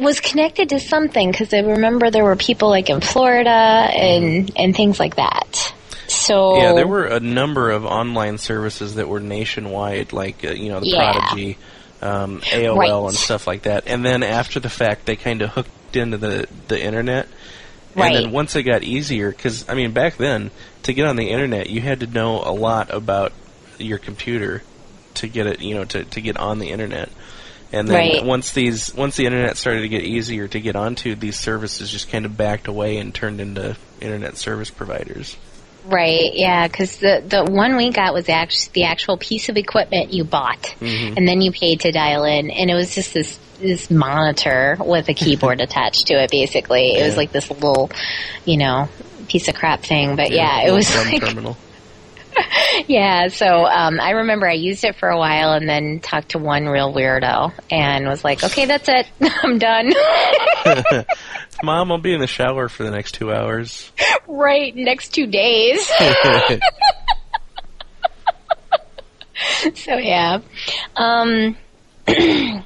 [0.00, 4.74] was connected to something because I remember there were people like in Florida and and
[4.76, 5.72] things like that.
[6.08, 10.68] So Yeah, there were a number of online services that were nationwide, like uh, you
[10.70, 11.12] know the Yeah.
[11.12, 11.56] Prodigy,
[12.02, 12.90] um, AOL, Right.
[12.90, 13.84] and stuff like that.
[13.86, 17.28] And then after the fact, they kind of hooked into the the internet.
[17.94, 18.14] Right.
[18.14, 20.50] And then once it got easier, because I mean, back then
[20.84, 23.32] to get on the internet, you had to know a lot about
[23.78, 24.62] your computer
[25.14, 27.08] to get it, you know, to to get on the internet.
[27.72, 28.24] And then Right.
[28.24, 32.10] once these once the internet started to get easier to get onto, these services just
[32.10, 35.36] kind of backed away and turned into internet service providers.
[35.86, 40.12] Right, yeah, because the the one we got was actually the actual piece of equipment
[40.12, 41.16] you bought, mm-hmm.
[41.16, 45.08] and then you paid to dial in, and it was just this this monitor with
[45.08, 46.30] a keyboard attached to it.
[46.30, 47.90] Basically, it was like this little,
[48.44, 48.88] you know,
[49.28, 50.16] piece of crap thing.
[50.16, 51.56] But yeah, it was like terminal.
[52.86, 53.28] yeah.
[53.28, 56.66] So um, I remember I used it for a while, and then talked to one
[56.66, 59.06] real weirdo, and was like, okay, that's it,
[59.42, 59.92] I'm done.
[61.62, 63.92] Mom, I'll be in the shower for the next two hours.
[64.26, 65.90] right, next two days.
[69.74, 70.40] so yeah
[70.96, 71.56] um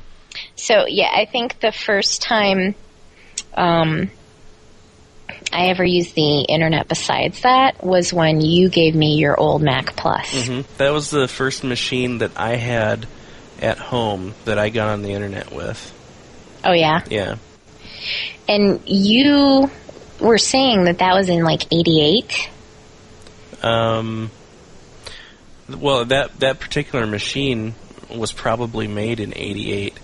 [0.56, 2.74] so yeah i think the first time
[3.54, 4.10] um
[5.54, 9.94] i ever used the internet besides that was when you gave me your old mac
[9.96, 13.06] plus hmm That was the first machine that I had
[13.62, 15.92] at home that I got on the internet with.
[16.64, 17.36] oh yeah Yeah.
[18.48, 19.70] and you
[20.20, 22.50] were saying that that was in like 88
[23.62, 24.30] Um,
[25.68, 27.74] well, that that particular machine
[28.14, 29.98] was probably made in '88.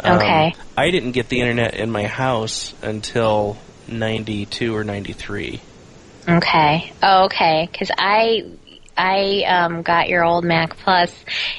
[0.00, 0.54] Um, Okay.
[0.76, 3.56] I didn't get the internet in my house until
[3.88, 5.60] '92 or '93.
[6.28, 8.42] okay oh, okay because i
[8.96, 11.14] i um got your old mac plus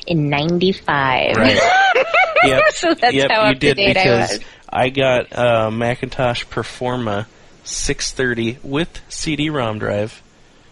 [0.06, 1.58] in 95 Right.
[2.44, 2.64] yep.
[2.74, 4.40] So that's yep, how you up to did date I because was.
[4.70, 7.26] I got uh, Macintosh Performa
[7.64, 10.22] 630 with CD-ROM drive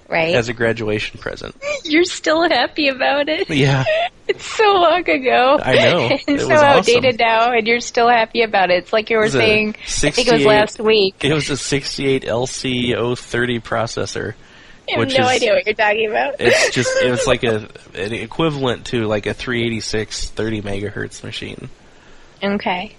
[0.10, 1.56] right as a graduation present.
[1.84, 3.50] You're still happy about it.
[3.50, 3.84] Yeah.
[4.28, 5.60] It's so long ago.
[5.62, 6.08] I know.
[6.12, 6.80] It's It so was awesome.
[6.80, 8.80] outdated now, and you're still happy about it.
[8.80, 9.76] It's like you were saying.
[9.78, 11.24] I think it was last week.
[11.24, 14.34] It was a 68 LC030 processor.
[14.88, 16.36] I have which no is- idea what you're talking about.
[16.40, 21.70] It's just it was like a an equivalent to like a 386 30 megahertz machine.
[22.44, 22.96] Okay.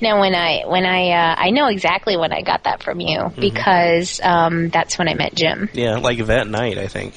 [0.00, 3.18] Now, when I when I uh, I know exactly when I got that from you
[3.18, 3.40] Mm-hmm.
[3.40, 5.68] because um, that's when I met Jim.
[5.72, 7.14] Yeah, like that night I think.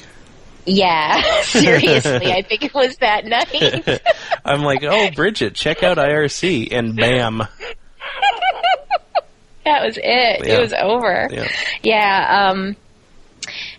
[0.65, 4.01] Yeah, seriously, I think it was that night.
[4.45, 7.43] I'm like, oh, Bridget, check out IRC, and bam.
[9.63, 10.01] that was it.
[10.03, 10.55] Yeah.
[10.55, 11.27] It was over.
[11.31, 11.47] Yeah.
[11.84, 12.75] Yeah, um,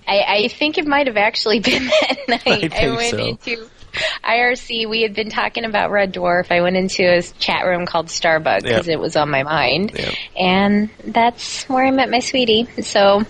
[0.06, 2.46] I, I think it might have actually been that night.
[2.46, 3.26] I think went so.
[3.26, 3.68] into
[4.24, 4.88] IRC.
[4.88, 6.50] We had been talking about Red Dwarf.
[6.50, 8.94] I went into a chat room called Starbug because Yeah.
[8.94, 10.10] it was on my mind, Yeah.
[10.38, 12.66] and that's where I met my sweetie.
[12.82, 13.24] So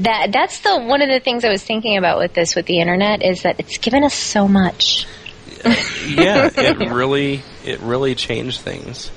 [0.00, 2.80] that that's the one of the things I was thinking about with this with the
[2.80, 5.06] internet is that it's given us so much.
[6.06, 9.10] yeah, it really it really changed things.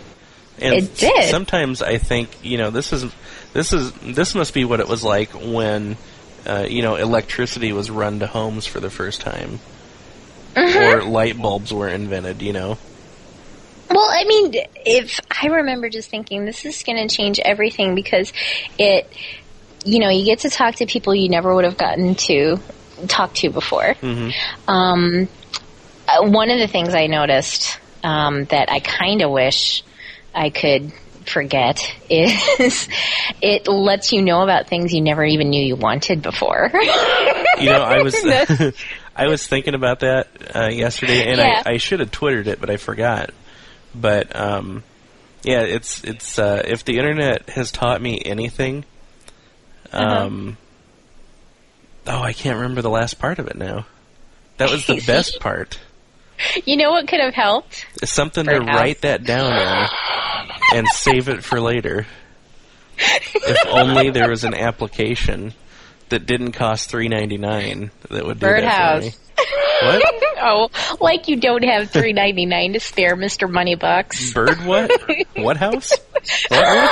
[0.59, 1.29] And It did.
[1.29, 3.05] Sometimes I think you know this is
[3.53, 5.97] this is this must be what it was like when
[6.45, 9.59] uh, you know electricity was run to homes for the first time,
[10.55, 10.77] Mm-hmm.
[10.77, 12.41] or light bulbs were invented.
[12.41, 12.77] You know,
[13.89, 14.53] Well, I mean,
[14.85, 18.31] if I remember just thinking this is going to change everything because
[18.77, 19.11] it,
[19.85, 22.59] you know, you get to talk to people you never would have gotten to
[23.07, 23.95] talk to before.
[24.67, 25.27] Um,
[26.07, 29.83] uh, one of the things I noticed um, that I kind of wish
[30.33, 30.91] I could
[31.25, 32.87] forget is
[33.41, 36.69] it lets you know about things you never even knew you wanted before.
[37.59, 38.15] you know I was
[39.15, 41.61] I was thinking about that uh, yesterday, and Yeah.
[41.65, 43.29] I, I should have twittered it, but I forgot.
[43.93, 44.83] But um,
[45.43, 48.85] yeah, it's it's uh, if the internet has taught me anything,
[49.91, 50.25] Uh-huh.
[50.25, 50.57] um,
[52.07, 53.85] oh, I can't remember the last part of it now.
[54.57, 55.79] That was the best part.
[56.65, 57.85] you know what could have helped?
[58.03, 59.89] Something to write that down on
[60.73, 62.07] and save it for later.
[63.35, 65.53] If only there was an application
[66.09, 69.03] that didn't cost three ninety nine that would do that Birdhouse.
[69.03, 69.11] me.
[69.81, 70.13] What?
[70.45, 74.33] Oh, like you don't have three ninety nine to spare, Mister Moneybucks.
[74.33, 74.91] Bird what?
[75.37, 75.93] What house?
[76.49, 76.89] What?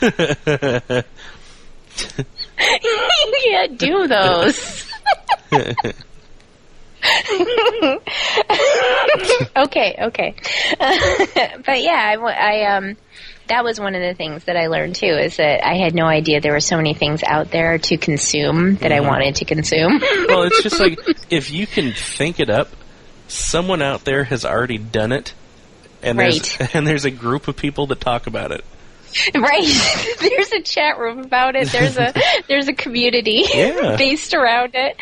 [0.00, 1.06] what?
[2.82, 4.88] you can't do those.
[9.56, 10.34] okay, okay.
[11.64, 12.96] but yeah, I, I um
[13.48, 16.06] that was one of the things that I learned too is that I had no
[16.06, 19.08] idea there were so many things out there to consume that I mm-hmm.
[19.08, 20.00] wanted to consume.
[20.28, 20.98] well, it's just like
[21.30, 22.68] if you can think it up,
[23.28, 25.34] someone out there has already done it,
[26.02, 28.64] and there's and there's a group of people that talk about it.
[29.34, 30.16] right.
[30.20, 31.68] there's a chat room about it.
[31.68, 32.14] There's a
[32.48, 33.96] there's a community Yeah.
[33.96, 34.96] based around it.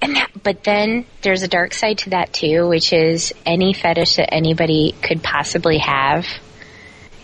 [0.00, 4.16] And that, but then there's a dark side to that too, which is any fetish
[4.16, 6.24] that anybody could possibly have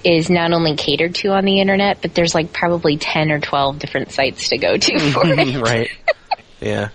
[0.05, 3.79] is not only catered to on the internet, but there's like probably 10 or 12
[3.79, 5.57] different sites to go to for it.
[5.63, 5.91] right.
[6.61, 6.89] Yeah.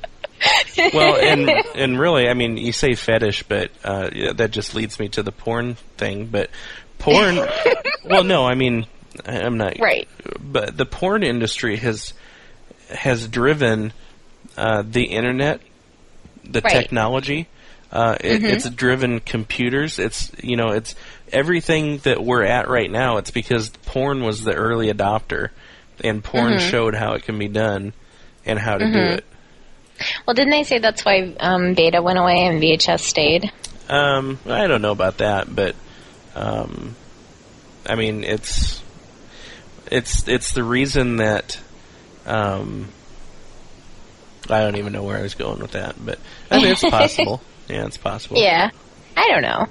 [0.94, 4.98] Well, and and really, I mean, you say fetish, but uh, yeah, that just leads
[5.00, 6.28] me to the porn thing.
[6.28, 6.50] But
[6.98, 7.36] porn,
[8.06, 8.86] well, no, I mean,
[9.26, 10.08] I- I'm not Right.
[10.40, 12.14] But the porn industry has
[12.90, 13.92] has driven
[14.56, 15.60] uh, the internet,
[16.46, 16.72] the Right.
[16.74, 17.48] technology.
[17.92, 20.00] Uh, it, It's driven computers.
[20.00, 20.96] It's you know, it's
[21.32, 23.18] everything that we're at right now.
[23.18, 25.50] It's because porn was the early adopter,
[26.04, 27.94] and porn showed how it can be done
[28.46, 29.26] and how to do it.
[30.26, 33.52] Well, didn't they say that's why um, Beta went away and VHS stayed?
[33.90, 35.76] Um, I don't know about that, but
[36.36, 36.96] um,
[37.86, 38.82] I mean, it's
[39.92, 41.60] it's it's the reason that
[42.26, 42.88] um,
[44.50, 47.42] I don't even know where I was going with that, but I mean, it's possible.
[47.68, 48.38] yeah, it's possible.
[48.38, 48.70] Yeah.
[49.20, 49.68] I don't know.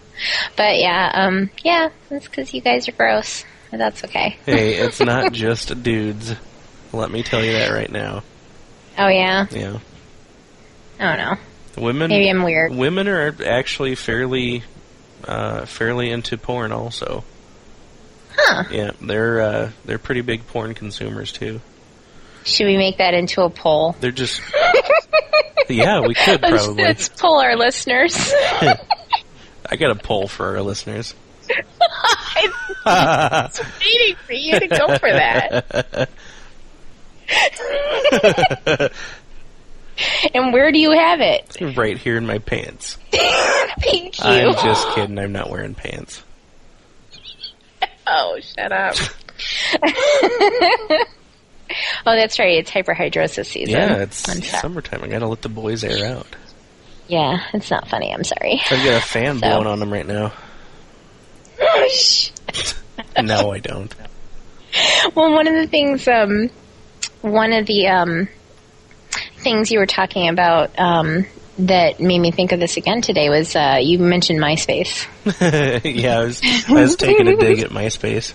[0.56, 3.46] But yeah, um, yeah, that's because you guys are gross.
[3.70, 4.36] But that's okay.
[4.44, 6.34] Hey, it's not just dudes.
[6.92, 8.22] Let me tell you that right now.
[8.98, 9.46] Oh, yeah?
[9.50, 9.78] Yeah,
[11.00, 11.82] I don't know.
[11.82, 12.10] women.
[12.10, 12.74] Maybe I'm weird.
[12.74, 14.64] Women are actually fairly
[15.24, 17.24] uh, fairly into porn, also.
[18.36, 18.64] Huh.
[18.70, 21.62] Yeah, they're uh, they're pretty big porn consumers too.
[22.44, 23.96] Should we make that into a poll?
[23.98, 24.42] They're just.
[25.68, 26.84] yeah, we could probably.
[26.84, 28.32] let's poll our listeners.
[29.70, 31.14] I got a poll for our listeners.
[32.86, 36.08] I'm waiting for you to go for that.
[40.34, 41.76] and where do you have it?
[41.76, 42.96] right here in my pants.
[43.10, 44.24] Thank you.
[44.24, 45.18] I'm just kidding.
[45.18, 46.22] I'm not wearing pants.
[48.06, 48.94] Oh, shut up.
[49.82, 51.04] oh,
[52.04, 52.58] that's right.
[52.58, 53.74] It's hyperhidrosis season.
[53.74, 55.02] Yeah, it's summertime.
[55.04, 56.26] I gotta let the boys air out.
[57.08, 58.12] Yeah, it's not funny.
[58.12, 58.60] I'm sorry.
[58.70, 60.32] I've got a fan So- blowing on them right now.
[63.22, 63.94] No, I don't.
[65.14, 66.50] well, one of the things, um,
[67.20, 68.28] one of the um,
[69.38, 71.26] things you were talking about um,
[71.60, 75.06] that made me think of this again today was uh, you mentioned MySpace.
[75.84, 78.32] yeah, I was, I was taking a dig at MySpace.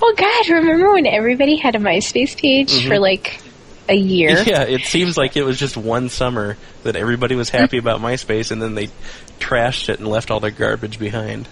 [0.00, 0.48] Oh God!
[0.48, 2.88] Remember when everybody had a MySpace page Mm-hmm.
[2.88, 3.40] for like
[3.88, 4.42] a year.
[4.46, 8.50] Yeah, it seems like it was just one summer that everybody was happy about MySpace,
[8.50, 8.88] and then they
[9.40, 11.48] trashed it and left all their garbage behind.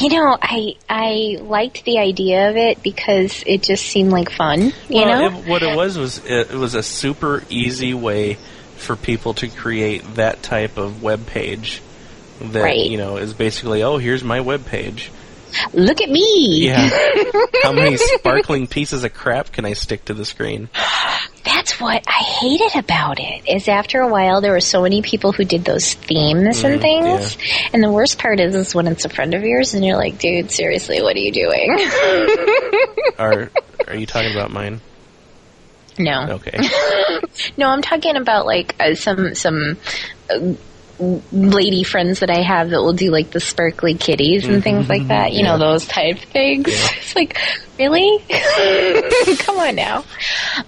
[0.00, 4.72] You know, I I liked the idea of it because it just seemed like fun.
[4.88, 8.38] You well, know, it, what it was was it, was a super easy way
[8.76, 11.82] for people to create that type of web page
[12.40, 12.90] that Right.
[12.90, 15.10] you know is basically oh here's my web page.
[15.72, 16.66] Look at me.
[16.66, 16.88] Yeah,
[17.62, 20.68] how many sparkling pieces of crap can I stick to the screen?
[21.44, 23.48] That's what I hated about it.
[23.48, 27.36] Is after a while there were so many people who did those themes and things,
[27.72, 30.18] and the worst part is is when it's a friend of yours and you're like,
[30.18, 31.78] dude, seriously, what are you doing?
[33.18, 33.50] Are
[33.86, 34.80] are you talking about mine?
[35.98, 36.58] no, Okay.
[37.56, 39.76] no, I'm talking about like uh, some some.
[40.28, 40.54] Uh,
[40.98, 45.08] lady friends that I have that will do like the sparkly kitties and things like
[45.08, 46.68] that, you know, those type things.
[46.68, 46.88] Yeah.
[46.96, 47.36] It's like,
[47.78, 48.18] really?
[49.38, 50.04] Come on now.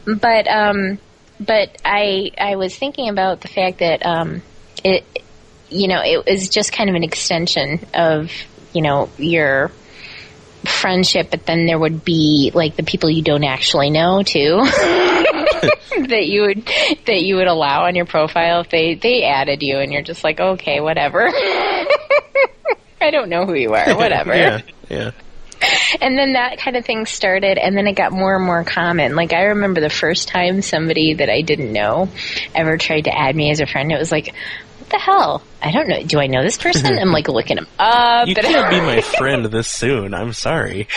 [0.05, 0.99] But um
[1.39, 4.43] but I I was thinking about the fact that um
[4.85, 5.05] it
[5.69, 8.31] you know, it was just kind of an extension of,
[8.73, 9.71] you know, your
[10.65, 14.61] friendship, but then there would be like the people you don't actually know too.
[16.09, 16.67] that you would
[17.07, 20.25] that you would allow on your profile if they they added you and you're just
[20.25, 21.29] like okay whatever.
[23.01, 24.35] I don't know who you are whatever.
[24.37, 25.11] Yeah, yeah.
[26.01, 29.17] and then that kind of thing started and then it got more and more common.
[29.17, 32.09] Like I remember the first time somebody that I didn't know
[32.55, 33.91] ever tried to add me as a friend.
[33.91, 34.35] It was like
[34.97, 38.29] the hell I don't know do I know this person I'm like looking him up
[38.29, 40.15] You can't be my friend this soon.
[40.15, 40.89] I'm sorry.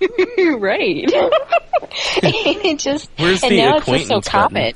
[0.00, 1.04] right.
[2.22, 4.74] it just Where's and the now it's just so common.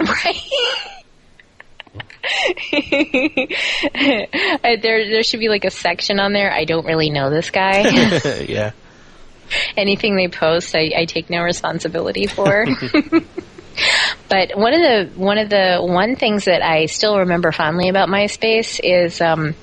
[0.00, 0.36] Right.
[4.62, 6.52] There, there should be like a section on there.
[6.52, 7.88] I don't really know this guy.
[8.40, 8.72] yeah.
[9.76, 12.64] Anything they post, I, I take no responsibility for.
[14.28, 18.08] But one of the one of the one things that I still remember fondly about
[18.08, 19.54] MySpace is um,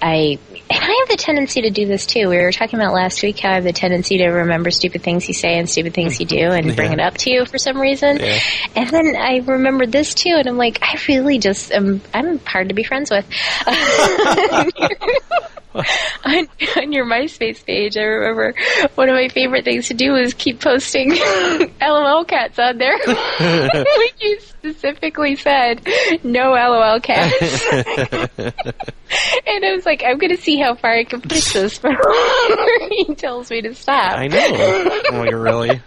[0.00, 0.38] I
[0.70, 2.28] and I have the tendency to do this too.
[2.28, 5.26] We were talking about last week how I have the tendency to remember stupid things
[5.26, 7.80] you say and stupid things you do and bring it up to you for some
[7.80, 8.18] reason.
[8.18, 8.38] Yeah.
[8.76, 12.02] And then I remembered this too, and I'm like, I really just am.
[12.12, 13.26] I'm hard to be friends with.
[16.24, 18.54] on, on your MySpace page, I remember
[18.94, 21.10] one of my favorite things to do was keep posting
[21.80, 22.98] LOL cats on there.
[23.06, 25.86] like you specifically said,
[26.24, 27.64] no LOL cats.
[27.72, 32.88] and I was like, I'm going to see how far I can push this before
[32.90, 34.18] he tells me to stop.
[34.18, 34.38] I know.
[34.40, 35.80] Oh, I'm like, really?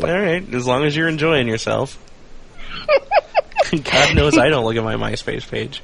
[0.00, 1.98] All right, as long as you're enjoying yourself.
[3.70, 5.82] God knows I don't look at my MySpace page.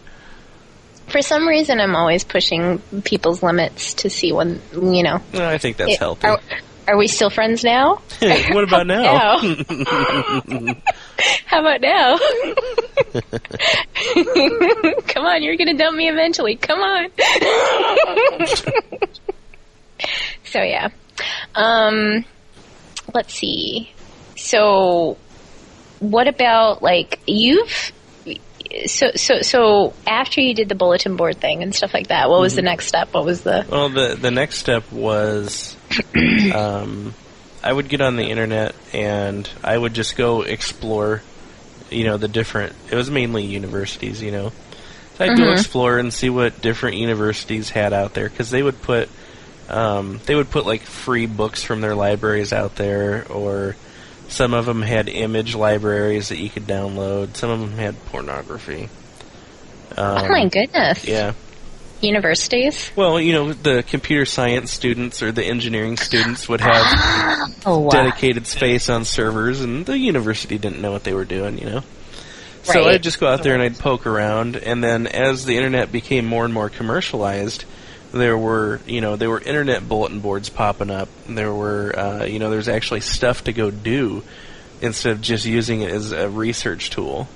[1.14, 5.20] For some reason, I'm always pushing people's limits to see when, you know.
[5.32, 6.26] I think that's it- healthy.
[6.26, 6.40] Are,
[6.88, 8.02] are we still friends now?
[8.50, 9.38] what about now?
[9.38, 9.38] Now.
[11.46, 12.18] How about now?
[15.06, 16.56] Come on, you're gonna dump me eventually.
[16.56, 17.08] Come on.
[20.46, 20.88] so yeah.
[21.54, 22.24] Um
[23.14, 23.92] let's see.
[24.36, 25.16] So
[26.00, 27.92] what about like you've
[28.86, 32.40] so so so after you did the bulletin board thing and stuff like that, what
[32.40, 33.12] was the next step?
[33.12, 35.76] What was the Well, the the next step was,
[36.54, 37.14] um,
[37.62, 41.22] I would get on the internet and I would just go explore,
[41.90, 42.74] you know, the different.
[42.90, 44.52] It was mainly universities, you know.
[45.16, 48.82] So I'd go explore and see what different universities had out there because they would
[48.82, 49.08] put,
[49.68, 53.76] um, they would put like free books from their libraries out there, or
[54.28, 57.36] some of them had image libraries that you could download.
[57.36, 58.88] Some of them had pornography.
[59.96, 61.06] Um, Oh my goodness.
[61.06, 61.34] Yeah.
[62.00, 62.90] Universities?
[62.96, 66.84] Well, you know, the computer science students or the engineering students would have
[67.66, 67.90] Oh wow.
[67.90, 71.80] dedicated space on servers, and the university didn't know what they were doing, you know?
[72.64, 72.94] So Right.
[72.94, 76.26] I'd just go out there and I'd poke around, and then as the internet became
[76.26, 77.64] more and more commercialized,
[78.14, 81.08] there were, you know, there were internet bulletin boards popping up.
[81.28, 84.22] There were, uh, you know, there's actually stuff to go do
[84.80, 87.28] instead of just using it as a research tool.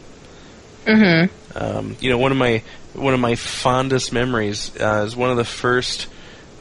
[0.85, 1.59] Mm-hmm.
[1.59, 2.62] Um, you know, one of my
[2.95, 6.07] one of my fondest memories uh, is one of the first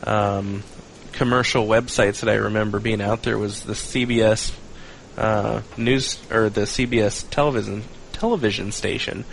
[0.03, 0.63] um,
[1.11, 4.53] commercial websites that I remember being out there was the CBS
[5.17, 9.25] uh, news or the CBS television television station.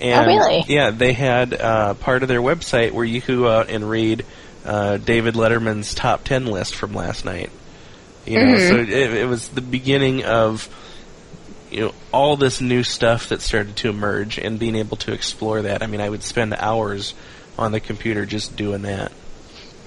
[0.00, 0.64] And, really?
[0.68, 4.24] Yeah, they had uh, part of their website where you could go out and read
[4.64, 7.50] uh, David Letterman's top ten list from last night.
[8.26, 10.68] You know, so it, it was the beginning of
[11.70, 15.62] you know all this new stuff that started to emerge and being able to explore
[15.62, 15.82] that.
[15.82, 17.14] I mean, I would spend hours
[17.58, 19.12] on the computer just doing that.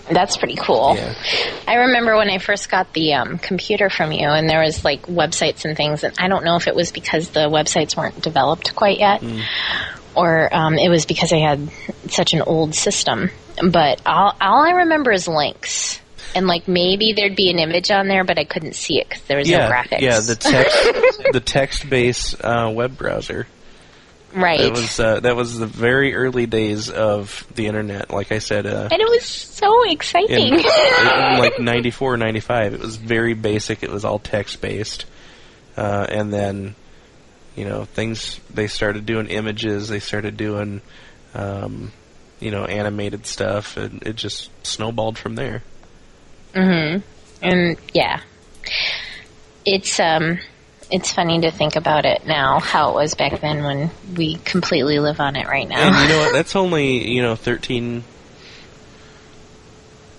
[0.10, 0.96] That's pretty cool.
[0.96, 1.14] Yeah.
[1.68, 5.04] I remember when I first got the um, computer from you, and there was like
[5.04, 8.76] websites and things, and I don't know if it was because the websites weren't developed
[8.76, 9.22] quite yet,
[10.16, 11.70] or um, it was because I had
[12.10, 13.30] such an old system.
[13.70, 16.00] But all, all I remember is links,
[16.36, 19.24] and like maybe there'd be an image on there, but I couldn't see it because
[19.26, 20.02] there was Yeah, no graphics.
[20.02, 23.48] yeah, the text, the text-based uh, web browser.
[24.34, 24.60] right.
[24.62, 28.10] That was uh, that was the very early days of the internet.
[28.12, 30.54] Like I said, uh, and it was so in, exciting.
[30.54, 30.62] in
[31.38, 33.84] like 94, 95, it was very basic.
[33.84, 35.06] It was all text-based,
[35.78, 36.76] uh, and then
[37.56, 39.90] you know things they started doing images.
[39.90, 40.82] They started doing
[41.34, 41.92] um,
[42.40, 45.64] you know animated stuff, and it just snowballed from there.
[46.54, 47.08] Mm hmm.
[47.44, 48.22] And yeah,
[49.66, 50.40] it's um,
[50.90, 55.00] it's funny to think about it now how it was back then when we completely
[55.00, 55.80] live on it right now.
[55.80, 56.34] And you know what?
[56.34, 58.04] That's only you know thirteen.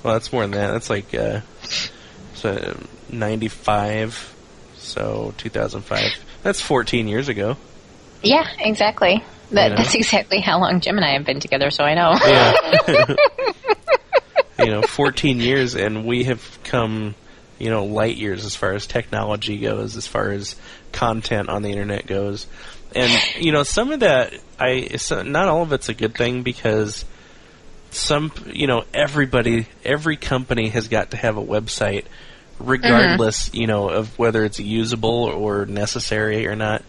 [0.02, 0.72] Well, that's more than that.
[0.72, 1.40] That's like uh,
[2.34, 2.78] so
[3.10, 4.34] ninety five,
[4.76, 6.10] so two thousand five.
[6.42, 7.56] That's fourteen years ago.
[8.22, 9.24] yeah, exactly.
[9.50, 9.76] That, You know?
[9.76, 12.14] That's exactly how long Jim and I have been together, so I know.
[12.24, 13.14] Yeah.
[14.64, 17.14] you know, fourteen years, and we have come,
[17.58, 20.56] you know, light years as far as technology goes, as far as
[20.92, 22.46] content on the internet goes,
[22.94, 27.04] and you know, some of that, I not all of it's a good thing because
[27.90, 32.04] some, you know, everybody, every company has got to have a website,
[32.66, 36.82] regardless, you know, of whether it's usable or necessary or not.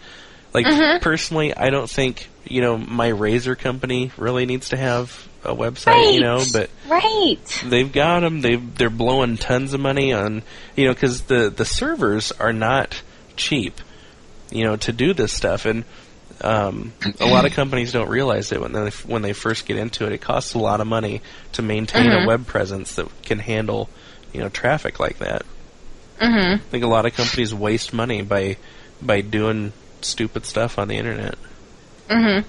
[0.54, 5.56] Like personally, I don't think you know my razor company really needs to have a
[5.56, 7.64] website, you know, but right.
[7.66, 8.42] they've got them.
[8.42, 10.44] They they're blowing tons of money on
[10.76, 13.02] you know because the the servers are not
[13.36, 13.80] cheap,
[14.52, 15.84] you know, to do this stuff and.
[16.42, 20.06] Um, a lot of companies don't realize it when they when they first get into
[20.08, 20.12] it.
[20.12, 21.22] It costs a lot of money
[21.54, 23.88] to maintain a web presence that can handle,
[24.34, 25.44] you know, traffic like that.
[26.20, 26.54] Mm-hmm.
[26.56, 28.58] I think a lot of companies waste money by
[29.02, 31.36] by doing stupid stuff on the internet.
[32.10, 32.46] Mhm.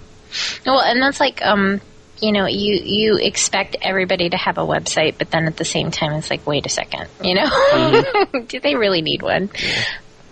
[0.67, 1.81] Well, and that's like, um,
[2.21, 5.91] you know, you you expect everybody to have a website, but then at the same
[5.91, 9.51] time, it's like, wait a second, you know, do they really need one?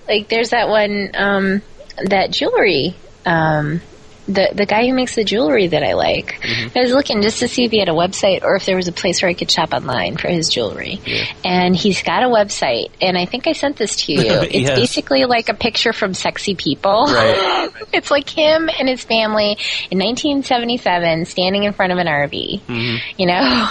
[0.09, 1.62] Like, there's that one, um,
[2.07, 2.97] that jewelry.
[3.24, 3.80] Um,
[4.29, 6.41] the the guy who makes the jewelry that I like.
[6.41, 6.79] Mm-hmm.
[6.79, 8.87] I was looking just to see if he had a website or if there was
[8.89, 11.01] a place where I could shop online for his jewelry.
[11.45, 14.20] And he's got a website, and I think I sent this to you.
[14.43, 14.79] It's Yes.
[14.79, 17.07] basically like a picture from Sexy People.
[17.07, 17.68] Right.
[17.93, 19.57] it's like him and his family
[19.91, 22.61] in 1977 standing in front of an RV.
[22.62, 23.20] Mm-hmm.
[23.20, 23.68] You know,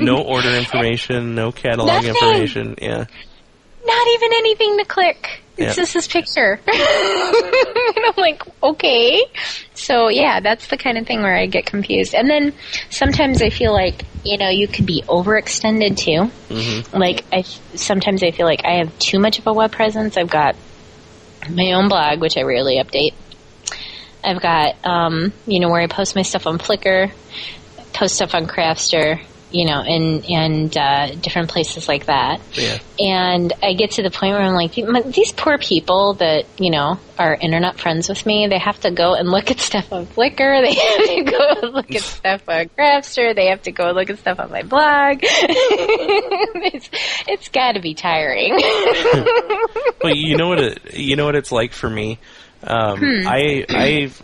[0.00, 2.10] No order information, no catalog Nothing.
[2.10, 2.74] information.
[2.82, 3.04] Yeah.
[3.86, 5.40] not even anything to click.
[5.56, 5.82] It's Yeah.
[5.82, 6.60] just his picture.
[6.66, 9.22] and I'm like, okay.
[9.74, 12.14] So yeah, that's the kind of thing where I get confused.
[12.14, 12.52] And then
[12.90, 16.30] sometimes I feel like, you know, you could be overextended too.
[16.52, 16.96] Mm-hmm.
[16.96, 17.42] Like I
[17.76, 20.16] sometimes I feel like I have too much of a web presence.
[20.16, 20.56] I've got
[21.48, 23.14] my own blog, which I rarely update.
[24.24, 27.12] I've got, um, you know, where I post my stuff on Flickr,
[27.92, 29.20] post stuff on Craftster,
[29.54, 32.40] you know, and and uh, different places like that.
[32.54, 32.78] Yeah.
[32.98, 34.74] And I get to the point where I'm like,
[35.14, 39.14] these poor people that you know are internet friends with me, they have to go
[39.14, 40.60] and look at stuff on Flickr.
[40.60, 40.74] They
[41.24, 43.32] have to go and look at stuff on Craftster.
[43.32, 45.18] They have to go and look at stuff on my blog.
[45.22, 46.90] it's
[47.28, 48.60] it's got to be tiring.
[50.02, 52.18] Well, you know what it, you know what it's like for me.
[52.64, 54.20] Um, I I've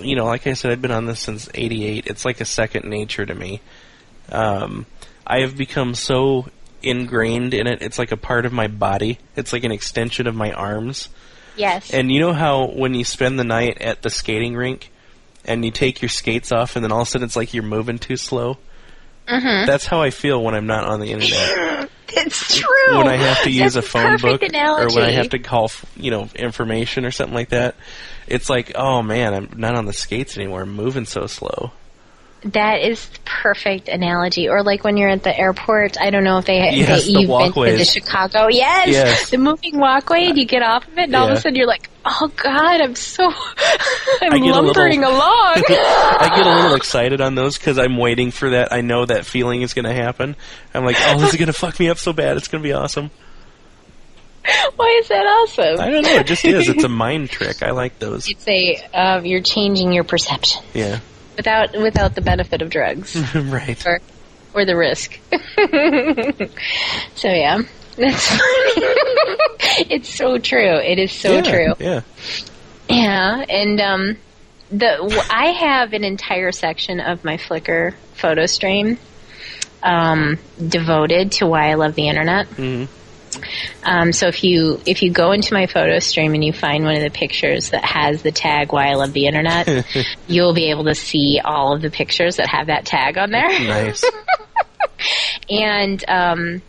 [0.00, 2.06] you know, like I said, I've been on this since '88.
[2.06, 3.60] It's like a second nature to me.
[4.30, 4.86] Um,
[5.26, 6.46] I have become so
[6.82, 7.82] ingrained in it.
[7.82, 9.18] It's like a part of my body.
[9.36, 11.08] It's like an extension of my arms.
[11.56, 11.92] yes.
[11.92, 14.90] And you know how when you spend the night at the skating rink
[15.44, 17.62] and you take your skates off and then all of a sudden it's like you're
[17.62, 18.56] moving too slow?
[19.28, 19.66] Mm-hmm.
[19.66, 21.88] That's how I feel when I'm not on the internet.
[22.08, 22.96] it's true.
[22.96, 24.92] when I have to use That's a phone book analogy.
[24.92, 27.76] or when I have to call, you know, information or something like that.
[28.26, 30.62] It's like, oh man, I'm not on the skates anymore.
[30.62, 31.70] I'm moving so slow.
[32.42, 34.48] That is the perfect analogy.
[34.48, 37.20] Or like when you're at the airport, I don't know if they, Yes, they the
[37.20, 37.84] you've been to the.
[37.84, 38.48] Chicago.
[38.48, 39.30] Yes, Yes.
[39.30, 40.24] the moving walkway.
[40.26, 42.80] And you get off of it, and all of a sudden you're like, "Oh God,
[42.80, 43.24] I'm so
[44.22, 45.20] I'm a little- lumbering along."
[45.68, 48.72] I get a little excited on those because I'm waiting for that.
[48.72, 50.34] I know that feeling is going to happen.
[50.72, 52.36] I'm like, oh, this is going to fuck me up so bad.
[52.38, 53.10] It's going to be awesome.
[54.76, 55.78] Why is that awesome?
[55.78, 56.14] I don't know.
[56.16, 56.68] It just is.
[56.70, 57.62] It's a mind trick.
[57.62, 58.28] I like those.
[58.30, 61.00] It's a uh, you're changing your perception Yeah.
[61.40, 63.86] Without without the benefit of drugs right.
[63.86, 64.00] or
[64.52, 65.18] or the risk.
[67.14, 67.62] so yeah,
[67.96, 68.38] that's
[69.88, 70.76] it's so true.
[70.76, 71.74] It is so yeah, true.
[71.78, 72.00] Yeah.
[72.88, 74.16] Yeah, and um,
[74.70, 78.98] the I have an entire section of my Flickr photo stream
[79.82, 82.48] um, devoted to why I love the internet.
[82.48, 82.84] hmm
[83.84, 86.96] Um, so if you if you go into my photo stream and you find one
[86.96, 89.86] of the pictures that has the tag "Why I Love the Internet,"
[90.26, 93.48] you'll be able to see all of the pictures that have that tag on there.
[93.48, 94.04] Nice.
[95.48, 96.62] And um,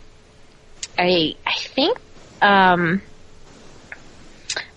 [0.98, 1.98] I I think
[2.40, 3.02] um,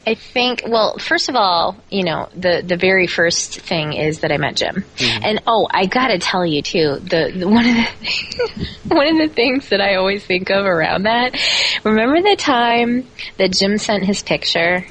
[0.07, 4.31] I think well, first of all, you know the the very first thing is that
[4.31, 8.67] I met Jim, and oh, I gotta tell you too, the, the one of the
[8.95, 11.35] one of the things that I always think of around that.
[11.83, 14.85] Remember the time that Jim sent his picture?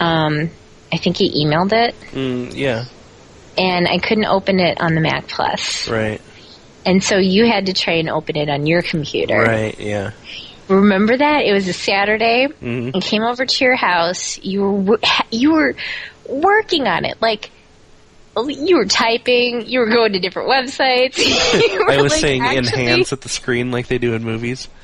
[0.00, 0.50] Um,
[0.92, 2.86] I think he emailed it, Mm, yeah.
[3.58, 6.20] and I couldn't open it on the Mac Plus, Right.
[6.84, 9.38] and so you had to try and open it on your computer.
[9.40, 9.78] Right.
[9.78, 10.12] Yeah.
[10.70, 11.44] Remember that?
[11.44, 12.46] It was a Saturday.
[12.62, 12.96] Mhm.
[12.96, 14.38] I came over to your house.
[14.42, 15.00] You were
[15.30, 15.74] you were
[16.28, 17.50] working on it, like
[18.48, 19.66] you were typing.
[19.66, 21.18] You were going to different websites.
[21.88, 24.68] I was like, saying actually, enhance at the screen like they do in movies.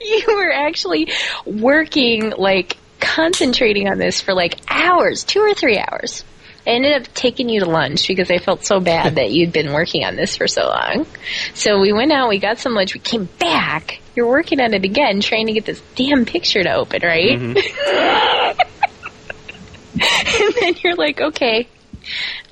[0.00, 1.12] You were actually
[1.46, 6.24] working, like concentrating on this for like hours, two or three hours.
[6.66, 9.72] I ended up taking you to lunch because I felt so bad that you'd been
[9.72, 11.06] working on this for so long.
[11.54, 13.99] So we went out, we got some lunch, we came back.
[14.14, 17.38] You're working on it again, trying to get this damn picture to open, right?
[17.38, 17.56] Mm-hmm.
[20.00, 21.68] and then you're like, okay,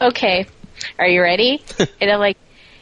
[0.00, 0.46] okay,
[0.98, 1.62] are you ready?
[2.00, 2.36] and I'm like,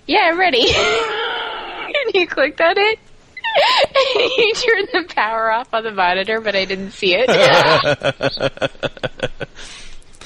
[0.07, 0.67] yeah, I'm ready.
[0.69, 2.99] and you clicked on it.
[4.15, 7.25] And you turned the power off on the monitor, but I didn't see it.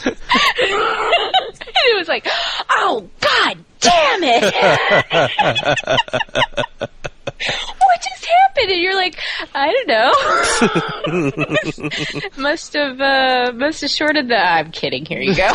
[0.05, 2.27] it was like,
[2.71, 4.53] oh god damn it!
[7.47, 8.71] What just happened?
[8.71, 9.19] And you're like,
[9.55, 10.13] I don't know.
[12.43, 14.37] must have uh, must have shorted the.
[14.37, 15.05] I'm kidding.
[15.05, 15.51] Here you go.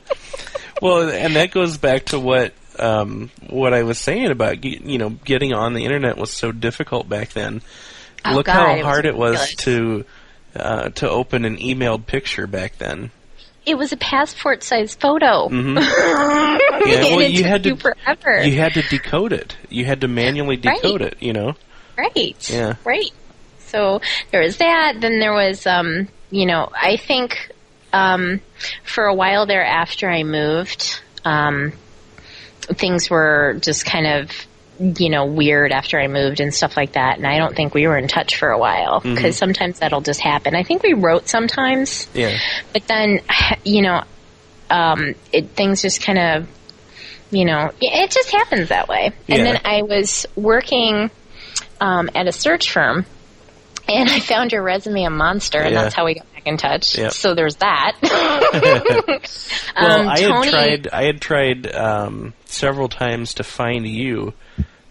[0.80, 5.10] Well, and that goes back to what um, what I was saying about you know
[5.10, 7.60] getting on the internet was so difficult back then.
[8.24, 10.04] Oh, Look God, how it was hard it was to
[10.56, 13.10] uh, to open an emailed picture back then.
[13.70, 15.48] It was a passport size photo.
[15.48, 15.76] hmm
[16.86, 18.42] Yeah, well, it you had to you forever.
[18.42, 19.56] you had to decode it.
[19.68, 20.80] You had to manually Right.
[20.82, 21.16] decode it.
[21.20, 21.54] You know.
[21.96, 22.50] Right.
[22.50, 22.74] Yeah.
[22.84, 23.10] Right.
[23.58, 24.00] So
[24.32, 24.94] there was that.
[25.00, 27.50] Then there was, um, you know, I think
[27.92, 28.40] um,
[28.84, 31.72] for a while there after I moved, um,
[32.62, 34.30] things were just kind of,
[34.80, 37.18] you know, weird after I moved and stuff like that.
[37.18, 40.20] And I don't think we were in touch for a while because sometimes that'll just
[40.20, 40.54] happen.
[40.56, 42.38] I think we wrote sometimes, Yeah.
[42.72, 43.20] but then,
[43.64, 44.02] you know,
[44.70, 46.48] um, it, things just kind of,
[47.30, 49.12] you know, it just happens that way.
[49.26, 49.36] Yeah.
[49.36, 51.10] And then I was working
[51.80, 53.04] um, at a search firm,
[53.88, 55.82] and I found your resume a monster, and Yeah.
[55.82, 56.96] that's how we got back in touch.
[56.96, 57.12] Yep.
[57.12, 57.96] So there's that.
[59.76, 60.88] Well, Um, I had Tony- tried.
[60.92, 64.34] I had tried um, several times to find you,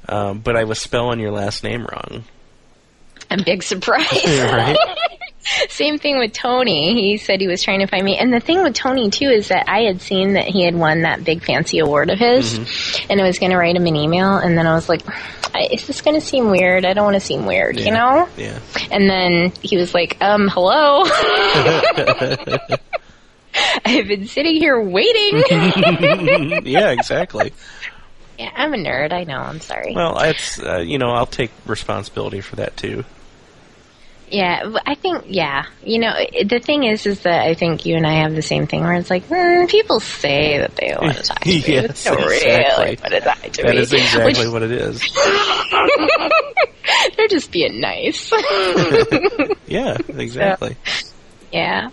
[0.09, 2.23] um, but I was spelling your last name wrong.
[3.31, 4.07] A big surprise.
[4.25, 4.77] Right?
[5.69, 6.93] Same thing with Tony.
[6.93, 8.17] He said he was trying to find me.
[8.17, 11.01] And the thing with Tony too is that I had seen that he had won
[11.03, 12.55] that big fancy award of his,
[13.09, 15.01] and I was going to write him an email, and then I was like,
[15.71, 16.85] "Is this going to seem weird?
[16.85, 18.59] I don't want to seem weird, you know." Yeah.
[18.91, 21.03] And then he was like, "Um, hello."
[23.85, 25.43] I've been sitting here waiting.
[26.65, 26.91] yeah.
[26.91, 27.53] Exactly.
[28.39, 29.11] Yeah, I'm a nerd.
[29.13, 29.37] I know.
[29.37, 29.93] I'm sorry.
[29.95, 33.03] Well, it's uh, you know I'll take responsibility for that too.
[34.31, 35.65] Yeah, I think yeah.
[35.83, 36.13] You know,
[36.45, 38.93] the thing is, is that I think you and I have the same thing where
[38.93, 42.31] it's like mm, people say that they want to talk to Yes, but they don't
[42.31, 42.85] exactly.
[42.85, 43.81] really want to talk to That me.
[43.81, 45.01] is exactly Which- what it is.
[47.17, 48.31] they're just being nice.
[49.67, 49.97] Yeah.
[50.09, 50.75] Exactly.
[51.51, 51.89] yeah,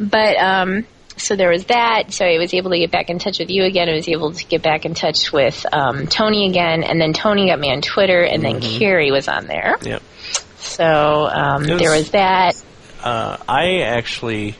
[0.00, 0.84] but um,
[1.20, 2.12] so there was that.
[2.12, 3.88] So I was able to get back in touch with you again.
[3.88, 7.46] I was able to get back in touch with um, Tony again, and then Tony
[7.48, 9.76] got me on Twitter, and then Carrie was on there.
[9.82, 10.02] Yep.
[10.58, 12.62] So um, was- there was that.
[13.02, 14.56] Uh, I actually,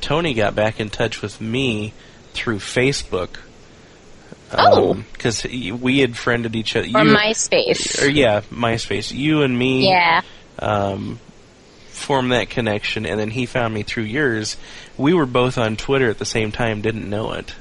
[0.00, 1.92] Tony got back in touch with me
[2.32, 3.36] through Facebook.
[4.52, 4.94] Oh.
[5.12, 6.86] because we had friended each other.
[6.86, 8.02] You, MySpace.
[8.02, 9.14] or yeah, MySpace.
[9.14, 10.22] You and me, Yeah.
[10.58, 11.20] um,
[12.00, 14.56] formed that connection, and then he found me through yours.
[14.96, 17.54] We were both on Twitter at the same time, didn't know it.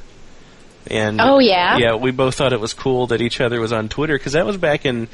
[0.88, 1.78] And Oh, yeah?
[1.78, 4.46] yeah, we both thought it was cool that each other was on Twitter because that
[4.46, 5.08] was back in,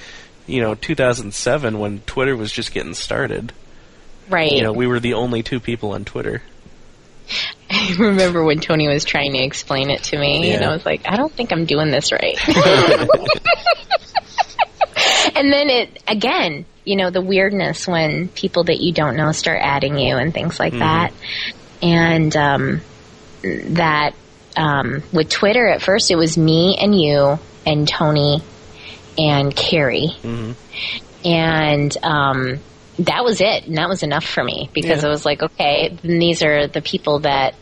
[0.48, 3.52] you know, 2007 when Twitter was just getting started.
[4.30, 4.52] Right.
[4.52, 6.42] You know, we were the only two people on Twitter.
[7.70, 11.02] I remember when Tony was trying to explain it to me, and I was like,
[11.06, 12.38] I don't think I'm doing this right.
[15.36, 19.60] and then it, again, you know, the weirdness when people that you don't know start
[19.62, 21.12] adding you and things like that.
[21.82, 22.82] and um,
[23.44, 24.14] that
[24.56, 28.42] um, with Twitter at first it was me and you and Tony
[29.18, 30.52] and Carrie, hmm
[31.24, 32.60] and um,
[33.00, 35.08] that was it, and that was enough for me because Yeah.
[35.08, 37.56] I was like, okay, then these are the people that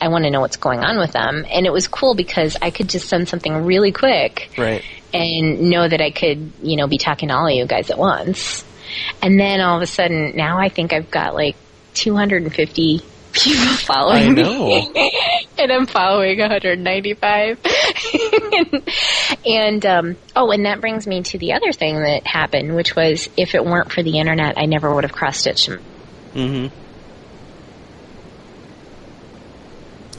[0.00, 2.70] I want to know what's going on with them, and it was cool because I
[2.70, 4.84] could just send something really quick Right.
[5.12, 7.98] and know that I could, you know, be talking to all of you guys at
[7.98, 8.64] once.
[9.22, 11.56] And then all of a sudden, now I think I've got like
[11.94, 13.00] 250
[13.32, 14.68] people following I know.
[14.68, 15.12] me,
[15.58, 17.58] and I'm following 195.
[18.14, 18.82] and
[19.46, 23.28] and um, oh, and that brings me to the other thing that happened, which was
[23.36, 25.70] if it weren't for the internet, I never would have cross stitched.
[26.32, 26.66] hmm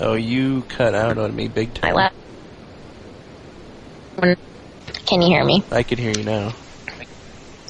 [0.02, 1.94] Oh, you cut out on me big time.
[1.94, 2.14] lap.
[5.06, 5.62] Can you hear me?
[5.72, 6.54] I can hear you now.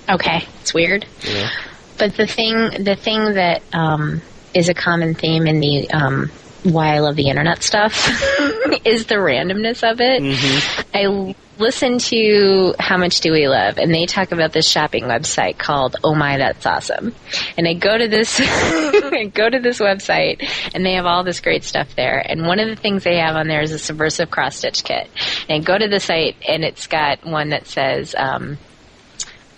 [0.10, 1.06] Okay, it's weird.
[1.24, 1.50] Yeah.
[1.98, 4.22] But the thing, the thing that um,
[4.54, 6.32] is a common theme in the um,
[6.64, 7.94] why I love the internet stuff
[8.86, 10.22] is the randomness of it.
[10.22, 15.04] hmm I listen to How Much Do We Love, and they talk about this shopping
[15.04, 17.14] website called Oh My That's Awesome.
[17.58, 21.42] And I go to this, I go to this website, and they have all this
[21.42, 22.18] great stuff there.
[22.18, 25.10] And one of the things they have on there is a subversive cross stitch kit.
[25.48, 28.58] And I go to the site, and it's got one that says, um,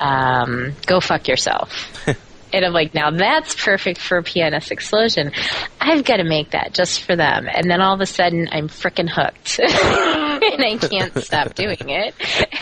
[0.02, 2.08] um, "Go fuck yourself."
[2.54, 5.32] And I'm like, now that's perfect for a PNS explosion.
[5.80, 7.48] I've got to make that just for them.
[7.52, 9.60] And then all of a sudden, I'm frickin' hooked.
[9.60, 12.14] and I can't stop doing it.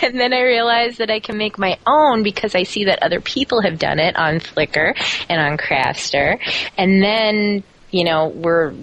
[0.04, 3.20] And then I realize that I can make my own because I see that other
[3.20, 4.94] people have done it on Flickr
[5.28, 6.40] and on Craftster.
[6.78, 8.74] And then, you know, we're,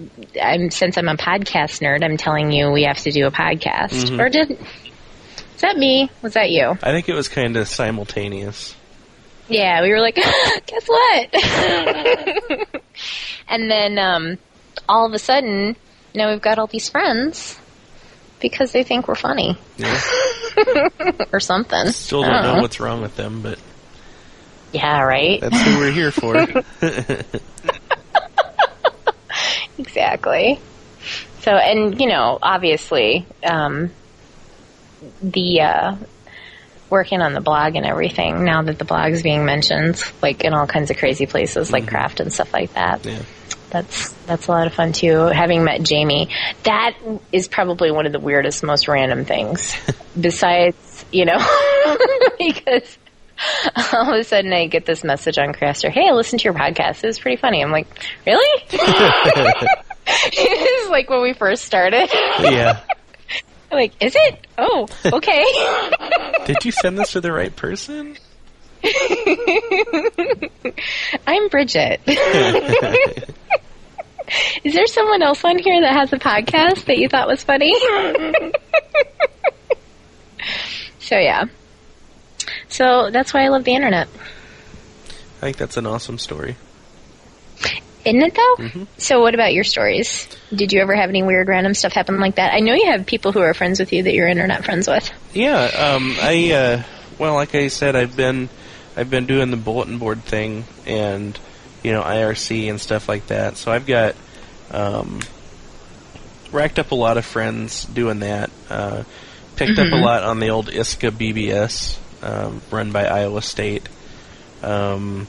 [0.41, 4.19] I'm, since I'm a podcast nerd, I'm telling you we have to do a podcast.
[4.19, 4.57] Or did,
[5.57, 6.09] is that me?
[6.21, 6.69] Was that you?
[6.83, 8.75] I think it was kind of simultaneous.
[9.49, 10.15] Yeah, we were like,
[10.67, 11.29] guess what?
[13.49, 14.37] and then um,
[14.87, 15.75] all of a sudden,
[16.13, 17.57] now we've got all these friends
[18.39, 19.99] because they think we're funny Yeah.
[21.31, 21.87] or something.
[21.87, 22.61] Still I don't know know.
[22.61, 23.57] what's wrong with them, but
[24.73, 25.41] Yeah, right.
[25.41, 26.35] that's who we're here for.
[29.79, 30.59] exactly.
[31.41, 33.91] So, and you know, obviously, um,
[35.21, 35.95] the uh,
[36.89, 38.43] working on the blog and everything.
[38.43, 42.19] Now that the blog's being mentioned, like in all kinds of crazy places, like craft
[42.19, 43.05] and stuff like that.
[43.05, 43.21] yeah.
[43.69, 45.13] That's that's a lot of fun too.
[45.17, 46.29] Having met Jamie,
[46.63, 46.95] that
[47.33, 49.75] is probably one of the weirdest, most random things.
[50.19, 51.37] Besides, you know,
[52.39, 52.97] because
[53.91, 56.53] all of a sudden I get this message on Craftster, "Hey, I listened to your
[56.53, 57.03] podcast.
[57.03, 57.87] It was pretty funny." I'm like,
[58.25, 58.63] "Really?"
[60.07, 62.09] it's like when we first started.
[62.39, 62.79] Yeah.
[63.71, 64.47] I'm like, "Is it?
[64.57, 65.43] Oh, okay."
[66.45, 68.17] Did you send this to the right person?
[71.27, 72.01] I'm Bridget.
[74.63, 77.73] Is there someone else on here that has a podcast that you thought was funny?
[80.99, 81.45] so yeah.
[82.69, 84.07] So that's why I love the internet.
[85.37, 86.55] I think that's an awesome story.
[88.07, 88.63] Isn't it though?
[88.63, 88.83] Mm-hmm.
[88.97, 90.27] So what about your stories?
[90.53, 92.53] Did you ever have any weird random stuff happen like that?
[92.53, 95.09] I know you have people who are friends with you that you're internet friends with.
[95.33, 96.83] Yeah, um, I uh,
[97.17, 98.49] well, like I said, I've been
[98.95, 101.39] I've been doing the bulletin board thing and
[101.83, 103.57] you know IRC and stuff like that.
[103.57, 104.15] So I've got
[104.71, 105.19] um,
[106.51, 108.49] racked up a lot of friends doing that.
[108.69, 109.03] Uh,
[109.55, 113.87] picked up a lot on the old ISCA BBS um, run by Iowa State.
[114.61, 115.27] Um,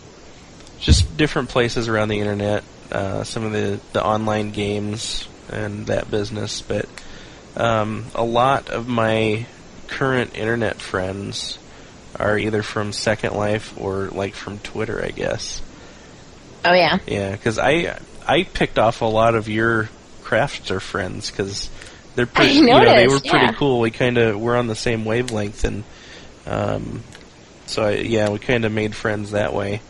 [0.80, 2.64] just different places around the internet.
[2.90, 6.88] Uh, some of the the online games and that business, but
[7.56, 9.46] um, a lot of my
[9.88, 11.58] current internet friends
[12.16, 15.60] are either from Second Life or like from Twitter, I guess.
[16.64, 16.98] Oh yeah.
[17.06, 19.88] Yeah, because I I picked off a lot of your
[20.22, 21.70] crafter friends because
[22.14, 22.54] they're pretty.
[22.54, 23.52] you know, they were pretty yeah.
[23.52, 23.80] cool.
[23.80, 25.84] We kind of were on the same wavelength, and
[26.46, 27.02] um,
[27.66, 29.80] so I, yeah, we kind of made friends that way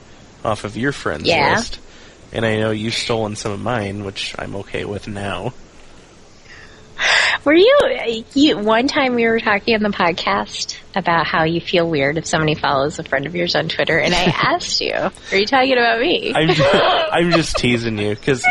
[0.45, 1.57] off of your friends Yeah.
[1.57, 1.79] list.
[2.33, 5.53] And I know you've stolen some of mine, which I'm okay with now.
[7.45, 11.89] Were you, you one time we were talking on the podcast about how you feel
[11.89, 15.13] weird if somebody follows a friend of yours on Twitter, and I asked you, "Are
[15.37, 16.75] you talking about me?" I'm just,
[17.13, 18.45] I'm just teasing you because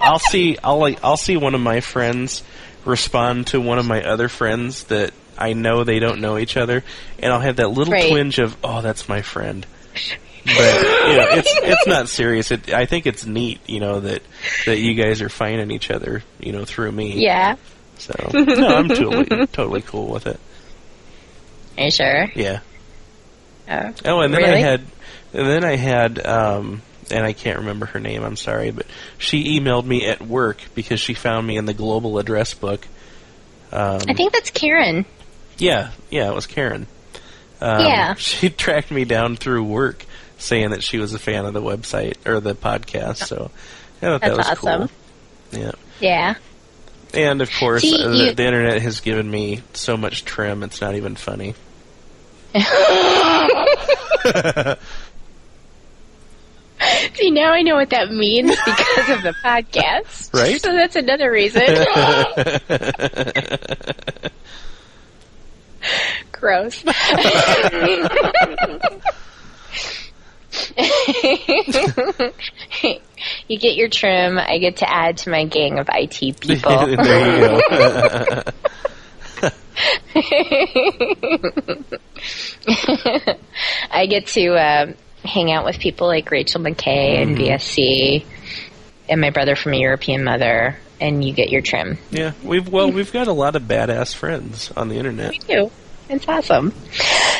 [0.00, 2.42] I'll see I'll like I'll see one of my friends
[2.84, 6.84] respond to one of my other friends that I know they don't know each other,
[7.18, 8.08] and I'll have that little Right.
[8.10, 9.66] twinge of oh that's my friend.
[10.46, 12.50] But you know, it's it's not serious.
[12.50, 14.22] It, I think it's neat, you know, that
[14.66, 17.22] that you guys are finding each other, you know, through me.
[17.22, 17.56] yeah.
[17.98, 20.38] So no, I'm totally totally cool with it.
[21.78, 22.30] Are you sure?
[22.34, 22.60] Yeah.
[23.68, 24.80] Oh, Oh, and then I had,
[25.32, 28.22] and then I had um, and I can't remember her name.
[28.22, 28.86] I'm sorry, but
[29.18, 32.86] she emailed me at work because she found me in the global address book.
[33.72, 35.04] Um, I think that's Karen.
[35.58, 36.86] yeah, yeah, it was Karen.
[37.60, 38.14] Um, Yeah.
[38.18, 40.04] she tracked me down through work,
[40.38, 43.26] saying that she was a fan of the website or the podcast.
[43.26, 43.50] So
[44.02, 44.88] I thought that was awesome.
[44.88, 44.90] cool.
[45.60, 45.72] Yeah.
[46.00, 46.34] Yeah.
[47.14, 50.62] And of course, See, uh, you- the, the internet has given me so much trim;
[50.62, 51.54] it's not even funny.
[57.14, 60.30] See, now I know what that means because of the podcast.
[60.38, 60.60] Right?
[60.60, 61.62] So that's another reason.
[66.32, 66.84] Gross.
[73.48, 74.38] you get your trim.
[74.38, 76.86] I get to add to my gang of IT people.
[76.96, 77.60] there.
[83.90, 84.92] I get to uh,
[85.24, 88.24] hang out with people like Rachel McKay and BSC,
[89.08, 91.98] and my brother from a European mother, and you get your trim.
[92.10, 95.30] yeah, we've well, we've got a lot of badass friends on the internet.
[95.30, 95.70] We do.
[96.08, 96.72] It's awesome.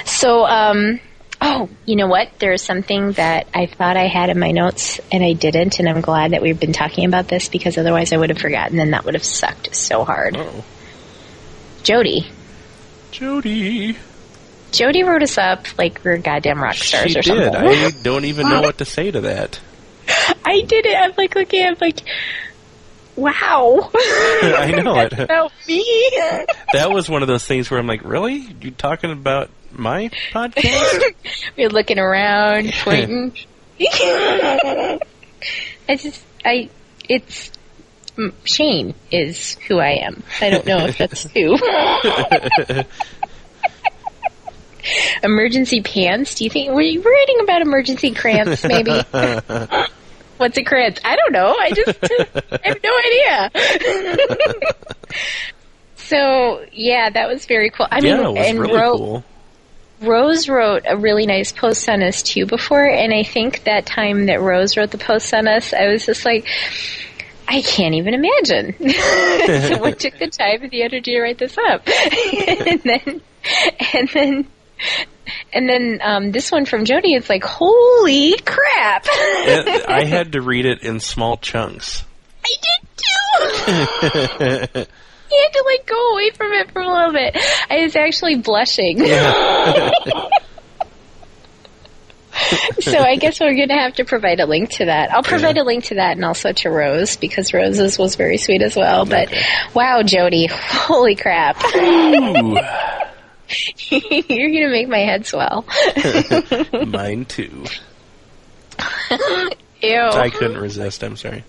[0.04, 1.00] So, um,
[1.46, 2.30] oh, you know what?
[2.38, 6.00] There's something that I thought I had in my notes and I didn't, and I'm
[6.00, 9.04] glad that we've been talking about this because otherwise I would have forgotten, and that
[9.04, 10.36] would have sucked so hard.
[10.36, 10.64] Oh,
[11.82, 12.30] Jody.
[13.12, 13.96] Jody,
[14.72, 17.52] Jody wrote us up like we're goddamn rock stars she or did.
[17.52, 17.70] something.
[17.70, 19.58] I don't even know what to say to that.
[20.44, 20.94] I did it.
[20.94, 21.64] I'm like looking.
[21.64, 22.00] I'm like,
[23.16, 23.90] wow.
[23.94, 25.12] I know it.
[25.18, 25.82] About me.
[26.72, 28.48] That was one of those things where I'm like, really?
[28.60, 31.14] You talking about my podcast?
[31.56, 33.36] We're looking around, pointing.
[33.80, 34.98] I
[35.88, 36.70] just, I,
[37.08, 37.52] it's
[38.44, 40.22] Shane is who I am.
[40.40, 41.58] I don't know if that's who.
[45.22, 46.34] emergency pants?
[46.36, 48.64] Do you think were you writing about emergency cramps?
[48.64, 49.00] Maybe.
[50.38, 50.98] What's a cramp?
[51.04, 51.54] I don't know.
[51.58, 53.50] I just uh, I have no idea.
[55.96, 57.86] so yeah, that was very cool.
[57.90, 59.24] I mean, yeah, it was and really Ro- cool.
[60.00, 64.26] Rose wrote a really nice post on us too before, and I think that time
[64.26, 66.46] that Rose wrote the post on us, I was just like,
[67.48, 68.74] I can't even imagine
[69.46, 73.20] So, someone took the time and the energy to write this up, and then,
[73.94, 74.46] and then.
[75.52, 79.06] And then um, this one from Jody, it's like, holy crap!
[79.08, 82.04] It- I had to read it in small chunks.
[82.44, 84.84] I did too.
[85.30, 87.36] I had to like go away from it for a little bit.
[87.70, 88.98] I was actually blushing.
[92.80, 95.10] so I guess we're going to have to provide a link to that.
[95.12, 95.62] I'll provide Yeah.
[95.62, 99.04] a link to that and also to Rose because Rose's was very sweet as well.
[99.06, 99.32] But
[99.74, 101.56] wow, Jody, holy crap!
[103.88, 104.00] You're
[104.50, 105.64] going to make my head swell.
[106.86, 107.64] mine too.
[109.82, 109.98] Ew.
[109.98, 111.02] I couldn't resist.
[111.04, 111.44] I'm sorry.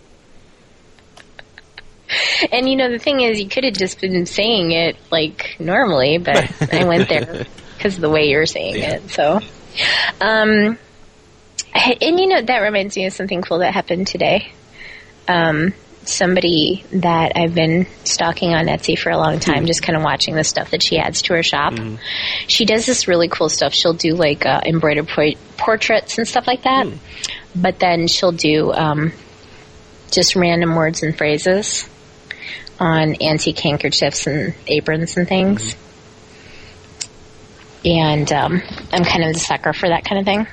[2.51, 6.17] And you know, the thing is, you could have just been saying it like normally,
[6.17, 7.45] but I went there
[7.75, 8.95] because of the way you're saying Yeah.
[8.95, 9.09] it.
[9.11, 9.39] So,
[10.21, 10.77] um,
[11.73, 14.51] and you know, that reminds me of something cool that happened today.
[15.27, 15.73] Um,
[16.05, 20.35] somebody that I've been stalking on Etsy for a long time, just kind of watching
[20.35, 21.73] the stuff that she adds to her shop.
[22.47, 23.73] She does this really cool stuff.
[23.73, 26.87] She'll do like uh, embroidered por- portraits and stuff like that,
[27.53, 29.11] but then she'll do um,
[30.09, 31.89] just random words and phrases
[32.80, 35.75] on antique handkerchiefs and aprons and things.
[37.86, 38.61] And um,
[38.91, 40.47] I'm kind of the sucker for that kind of thing.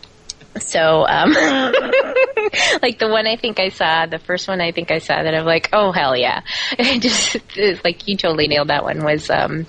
[0.60, 1.32] so, um,
[2.82, 5.34] like the one I think I saw, the first one I think I saw that
[5.34, 6.42] I'm like, oh hell yeah!
[6.78, 9.04] It just it's like you totally nailed that one.
[9.04, 9.66] Was um,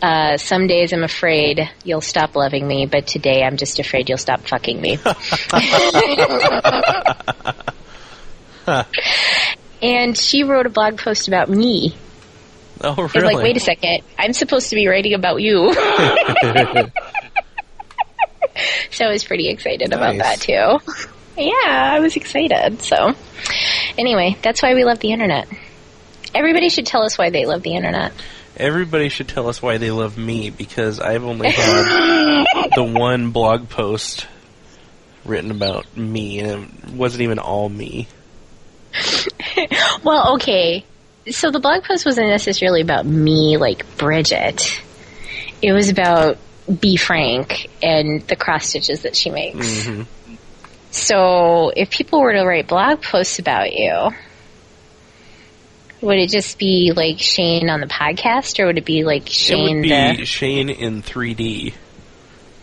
[0.00, 4.18] uh, some days I'm afraid you'll stop loving me, but today I'm just afraid you'll
[4.18, 4.98] stop fucking me.
[9.82, 11.94] And she wrote a blog post about me.
[12.80, 13.34] Oh, really?
[13.34, 15.72] like, wait a second, I'm supposed to be writing about you.
[18.90, 20.78] so I was pretty excited about that too.
[21.36, 22.82] Yeah, I was excited.
[22.82, 23.14] So,
[23.96, 25.48] anyway, that's why we love the internet.
[26.34, 28.12] Everybody should tell us why they love the internet.
[28.56, 33.68] Everybody should tell us why they love me because I've only had the one blog
[33.68, 34.26] post
[35.24, 38.08] written about me, and it wasn't even all me.
[40.04, 40.84] Well, okay.
[41.30, 44.80] So the blog post wasn't necessarily about me, like Bridget.
[45.60, 46.38] It was about
[46.80, 49.86] Be Frank and the cross stitches that she makes.
[49.86, 50.02] hmm
[50.90, 54.10] So if people were to write blog posts about you,
[56.00, 59.68] would it just be like Shane on the podcast, or would it be like Shane?
[59.68, 61.74] It would be the Shane in 3D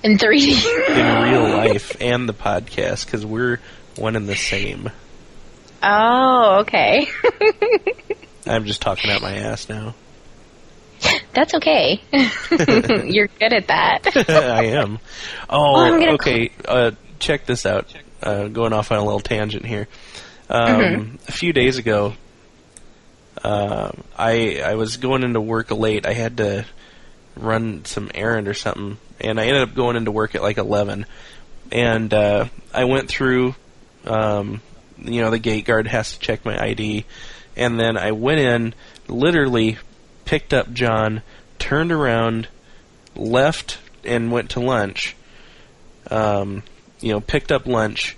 [0.03, 0.95] in 3D?
[0.97, 3.59] in real life and the podcast because we're
[3.97, 4.89] one and the same.
[5.87, 7.07] Oh, okay.
[8.47, 9.93] I'm just talking out my ass now.
[11.33, 12.01] That's okay.
[12.11, 14.01] You're good at that.
[14.29, 14.97] I am.
[15.49, 16.51] Oh, gonna okay.
[16.67, 17.93] Uh, check this out.
[18.23, 19.87] Uh, going off on a little tangent here.
[20.49, 21.15] Um, Mm-hmm.
[21.27, 22.13] A few days ago,
[23.43, 26.07] uh, I I was going into work late.
[26.07, 26.65] I had to
[27.35, 31.05] run some errand or something, and I ended up going into work at like eleven.
[31.71, 33.53] And uh, I went through.
[34.05, 34.61] Um,
[34.97, 37.05] you know, the gate guard has to check my ID,
[37.55, 38.73] and then I went in,
[39.07, 39.77] literally
[40.25, 41.21] picked up John,
[41.59, 42.47] turned around,
[43.15, 45.15] left and went to lunch.
[46.09, 46.63] Um,
[46.99, 48.15] you know, picked up lunch,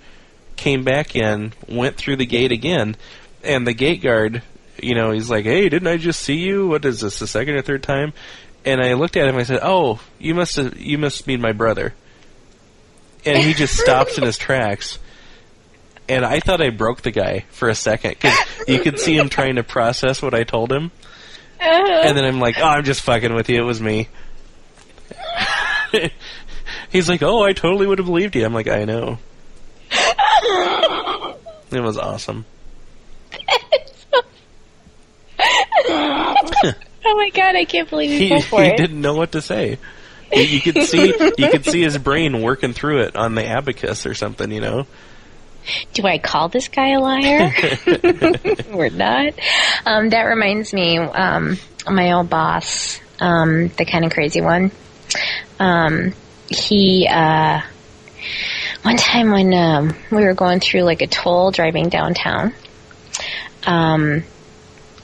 [0.56, 2.96] came back in, went through the gate again,
[3.42, 4.42] and the gate guard,
[4.82, 6.68] you know, he's like, "Hey, didn't I just see you?
[6.68, 8.12] What is this, the second or third time?"
[8.64, 9.36] And I looked at him.
[9.36, 11.94] I said, "Oh, you must have, you must mean my brother."
[13.24, 14.98] And he just stops in his tracks.
[16.08, 18.36] And I thought I broke the guy for a second because
[18.66, 20.90] you could see him trying to process what I told him.
[21.60, 23.60] And then I'm like, oh, I'm just fucking with you.
[23.60, 24.08] It was me.
[26.90, 28.44] He's like, oh, I totally would have believed you.
[28.44, 29.18] I'm like, I know.
[31.70, 32.46] It was awesome.
[35.90, 36.34] oh
[37.04, 39.78] my god, I can't believe you He, he didn't know what to say.
[40.32, 41.06] You, you could see
[41.38, 44.86] you could see his brain working through it on the abacus or something, you know.
[45.92, 47.52] Do I call this guy a liar?
[48.72, 49.34] or not?
[49.84, 51.58] Um, that reminds me, um,
[51.88, 54.70] my old boss, um, the kind of crazy one.
[55.58, 56.12] Um,
[56.48, 57.60] he, uh,
[58.82, 62.54] one time when um, we were going through like a toll driving downtown,
[63.66, 64.22] um,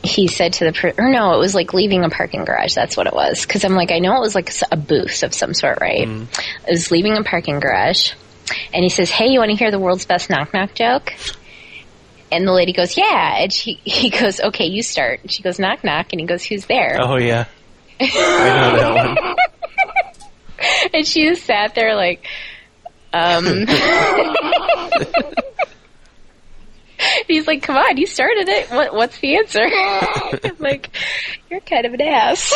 [0.02, 2.74] he said to the per- or no, it was like leaving a parking garage.
[2.74, 3.44] That's what it was.
[3.46, 6.06] Because I'm like, I know it was like a booth of some sort, right?
[6.68, 8.12] It was leaving a parking garage,
[8.72, 11.12] and he says, "Hey, you want to hear the world's best knock knock joke?"
[12.32, 15.58] And the lady goes, "Yeah," and she he goes, "Okay, you start." And she goes,
[15.58, 17.46] "Knock knock," and he goes, "Who's there?" Oh yeah,
[18.00, 19.36] I know that one.
[20.94, 22.26] And she just sat there like,
[23.12, 23.66] um.
[27.26, 28.70] He's like, "Come on, you started it.
[28.70, 30.88] What, what's the answer?" I'm like,
[31.50, 32.52] "You're kind of an ass."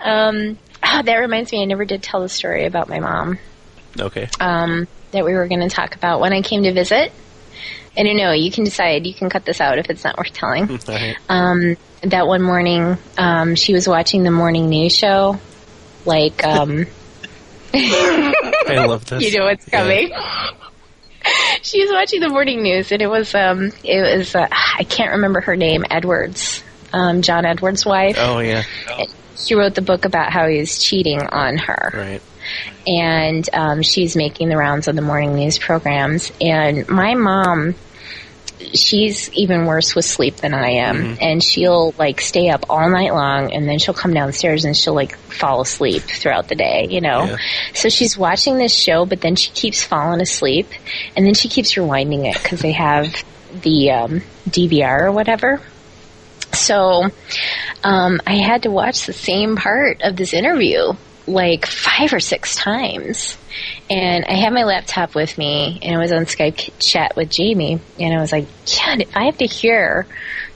[0.00, 0.58] um,
[0.92, 3.38] ah, that reminds me, I never did tell the story about my mom
[3.98, 4.28] Okay.
[4.40, 7.12] um, that we were going to talk about when I came to visit.
[7.96, 8.32] I don't know.
[8.32, 9.04] You can decide.
[9.06, 10.78] You can cut this out if it's not worth telling.
[10.88, 11.16] Right.
[11.28, 15.38] Um, that one morning, um, she was watching the morning news show.
[16.06, 16.86] Like, um,
[17.74, 19.22] I love this.
[19.22, 19.80] you know what's Yeah.
[19.82, 20.10] coming.
[21.62, 25.12] she was watching the morning news, and it was, um, it was, uh, I can't
[25.12, 26.62] remember her name, Edwards,
[26.92, 28.16] um, John Edwards' wife.
[28.18, 28.62] Oh yeah.
[29.46, 31.90] She wrote the book about how he was cheating on her.
[31.94, 32.22] Right.
[32.86, 36.32] and um, she's making the rounds on the morning news programs.
[36.40, 37.74] And my mom,
[38.74, 43.12] she's even worse with sleep than I am, and she'll like stay up all night
[43.12, 47.00] long, and then she'll come downstairs and she'll like fall asleep throughout the day, you
[47.00, 47.24] know.
[47.24, 47.36] Yeah.
[47.74, 50.68] So she's watching this show, but then she keeps falling asleep,
[51.16, 53.24] and then she keeps rewinding it because they have
[53.62, 55.60] the um, DVR or whatever.
[56.52, 57.10] So
[57.84, 60.92] um, I had to watch the same part of this interview
[61.26, 63.36] like five or six times.
[63.88, 67.80] And I had my laptop with me, and I was on Skype chat with Jamie,
[67.98, 70.06] and I was like, "Yeah, I have to hear,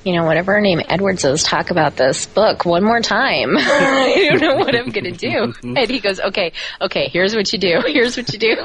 [0.05, 3.57] you know, whatever her name Edwards is, talk about this book one more time.
[3.57, 7.59] I don't know what I'm gonna do." And he goes, "Okay, okay, here's what you
[7.59, 7.81] do.
[7.87, 8.57] Here's what you do."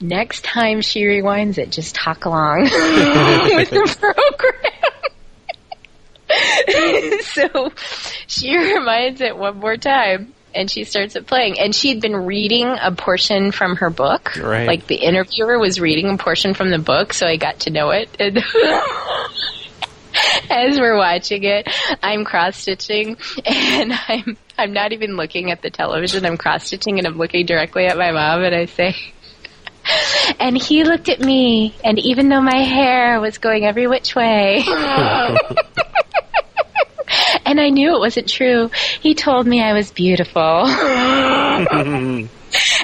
[0.00, 4.99] Next time she rewinds it, just talk along with the program.
[7.22, 7.72] so
[8.26, 11.58] she reminds it one more time and she starts it playing.
[11.58, 14.36] And she'd been reading a portion from her book.
[14.36, 14.66] Right.
[14.66, 17.90] like the interviewer was reading a portion from the book so i got to know
[17.90, 18.08] it.
[18.18, 18.38] And
[20.50, 21.68] as we're watching it
[22.02, 26.26] i'm cross stitching and i'm i'm not even looking at the television.
[26.26, 28.96] I'm cross stitching and i'm looking directly at my mom and i say
[30.40, 34.64] and he looked at me and even though my hair was going every which way
[37.46, 38.70] and I knew it wasn't true.
[39.00, 40.66] He told me I was beautiful.
[40.66, 42.28] and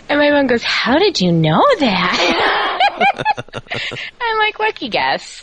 [0.08, 2.78] my mom goes, How did you know that?
[4.20, 5.40] I'm like, Lucky guess.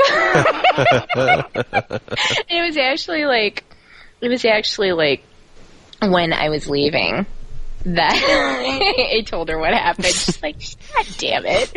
[2.50, 3.64] it was actually like,
[4.22, 5.24] it was actually like
[6.02, 7.26] when I was leaving
[7.86, 8.14] that
[9.16, 10.06] I told her what happened.
[10.08, 10.58] She's like,
[10.96, 11.72] God damn it.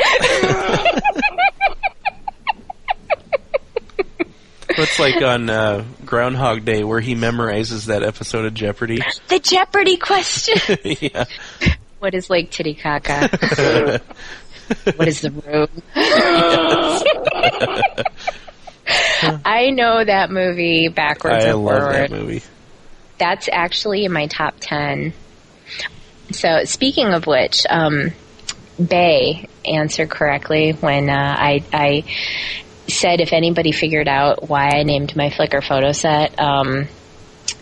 [4.69, 9.01] It's like on uh, Groundhog Day where he memorizes that episode of Jeopardy.
[9.29, 10.77] the Jeopardy question.
[11.01, 11.25] yeah.
[11.99, 13.29] What is Lake Titicaca?
[14.97, 15.69] what is the room?
[19.45, 21.95] I know that movie backwards I and love forward.
[21.95, 22.43] that movie.
[23.19, 25.13] That's actually in my top 10.
[26.33, 28.13] So, speaking of which, um,
[28.85, 32.05] Bay answered correctly when uh, I, I
[32.89, 36.89] said if anybody figured out why I named my Flickr photo set um,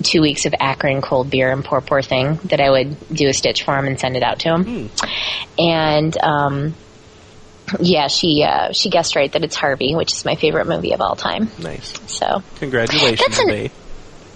[0.02, 3.32] two weeks of Akron cold beer and poor, poor thing, that I would do a
[3.32, 4.90] stitch for him and send it out to him.
[5.58, 6.74] And um,
[7.80, 11.00] yeah, she uh, she guessed right that it's Harvey, which is my favorite movie of
[11.00, 11.48] all time.
[11.58, 11.94] Nice.
[12.10, 13.70] So Congratulations, an- Bay.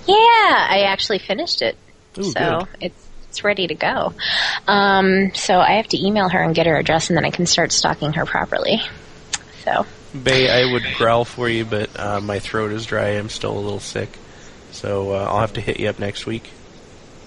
[0.07, 1.77] yeah, I actually finished it.
[2.19, 2.67] Ooh, so good.
[2.81, 4.15] it's it's ready to go.
[4.67, 7.45] Um, so I have to email her and get her address, and then I can
[7.45, 8.81] start stalking her properly.
[9.65, 9.85] So
[10.23, 13.11] Bay, I would growl for you, but uh, my throat is dry.
[13.11, 14.11] I'm still a little sick.
[14.73, 16.51] So uh, I'll have to hit you up next week.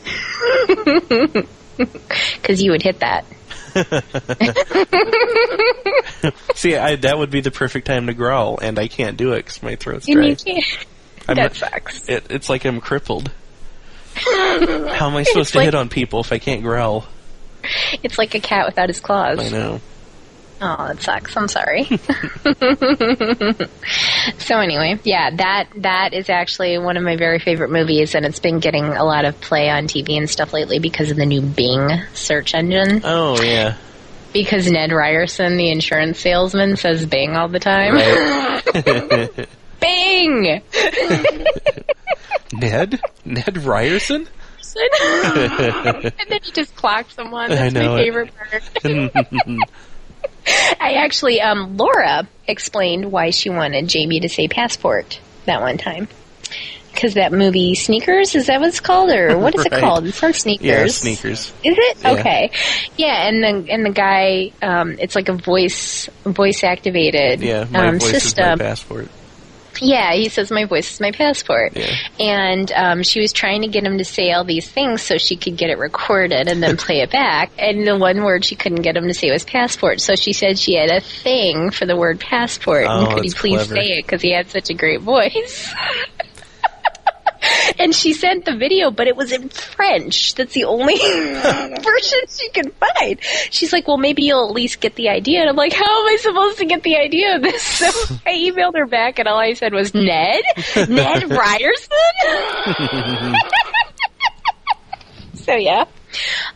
[1.77, 3.25] because you would hit that.
[6.55, 9.37] See, I, that would be the perfect time to growl, and I can't do it
[9.45, 10.25] because my throat's And dry.
[10.27, 10.65] you can't.
[11.27, 12.07] I'm that sucks.
[12.09, 13.31] It, it's like I'm crippled.
[14.15, 17.05] How am I supposed It's to like- hit on people if I can't growl?
[18.01, 19.39] It's like a cat without his claws.
[19.39, 19.81] I know.
[20.63, 21.35] Oh, that sucks.
[21.35, 21.85] I'm sorry.
[24.37, 28.39] so anyway, yeah, that that is actually one of my very favorite movies, and it's
[28.39, 31.41] been getting a lot of play on TV and stuff lately because of the new
[31.41, 33.01] Bing search engine.
[33.03, 33.75] Oh yeah.
[34.33, 37.95] Because Ned Ryerson, the insurance salesman, says Bing all the time.
[37.95, 39.47] Right.
[39.81, 40.43] Bing.
[42.53, 43.01] Ned?
[43.25, 44.27] Ned Ryerson?
[45.03, 47.49] and then he just clocked someone.
[47.49, 48.03] That's I know my it.
[48.03, 48.63] favorite part.
[50.79, 56.07] I actually, um, Laura explained why she wanted Jamie to say passport that one time.
[56.91, 59.11] Because that movie Sneakers, is that what it's called?
[59.11, 60.05] Or what is it called?
[60.05, 60.65] It's on Sneakers.
[60.67, 61.53] yeah, sneakers.
[61.63, 61.97] Is it?
[62.01, 62.11] Yeah.
[62.11, 62.51] Okay.
[62.97, 67.87] Yeah, and the and the guy, um, it's like a voice voice activated Yeah, my
[67.87, 68.53] um, voice system.
[68.53, 69.07] is my passport.
[69.79, 71.75] Yeah, he says my voice is my passport.
[71.75, 71.95] Yeah.
[72.19, 75.35] And um, she was trying to get him to say all these things so she
[75.35, 77.51] could get it recorded and then play it back.
[77.57, 80.01] And the one word she couldn't get him to say was passport.
[80.01, 82.85] So she said she had a thing for the word passport.
[82.87, 83.75] Oh, and could you that's please clever.
[83.75, 85.73] say it because he had such a great voice.
[87.79, 90.35] and she sent the video, but it was in French.
[90.35, 93.19] That's the only version she could find.
[93.49, 95.41] She's like, well, maybe you'll at least get the idea.
[95.41, 97.61] And I'm like, how am I supposed to get the idea of this?
[97.81, 100.41] So I emailed her back, and all I said was, Ned?
[100.87, 101.97] Ned Ryerson?
[105.33, 105.85] so, yeah.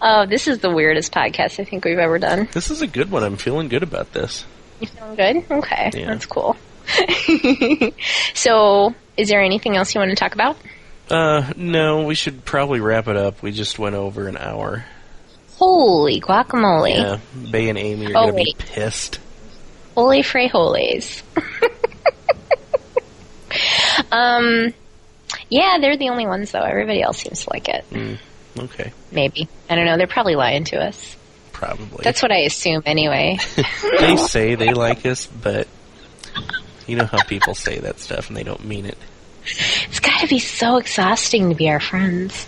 [0.01, 2.47] Uh, this is the weirdest podcast I think we've ever done.
[2.51, 3.23] This is a good one.
[3.23, 4.45] I'm feeling good about this.
[4.79, 5.51] You feeling good?
[5.51, 6.07] Okay, Yeah.
[6.07, 6.55] that's cool.
[8.33, 10.57] so, is there anything else you want to talk about?
[11.09, 13.41] Uh, no, we should probably wrap it up.
[13.41, 14.85] We just went over an hour.
[15.57, 16.95] Holy guacamole.
[16.95, 17.19] Yeah,
[17.51, 19.19] Bay and Amy are Oh, gonna be pissed.
[19.95, 21.21] Holy frijoles.
[24.11, 24.73] um,
[25.49, 26.61] yeah, they're the only ones though.
[26.61, 27.85] Everybody else seems to like it.
[27.91, 28.17] Mm,
[28.59, 29.47] okay, Maybe.
[29.69, 29.97] I don't know.
[29.97, 31.15] They're probably lying to us.
[31.53, 32.03] probably.
[32.03, 33.37] That's what I assume anyway.
[33.99, 35.67] they say they like us, but
[36.87, 38.97] you know how people say that stuff and they don't mean it.
[39.45, 42.45] It's got to be so exhausting to be our friends.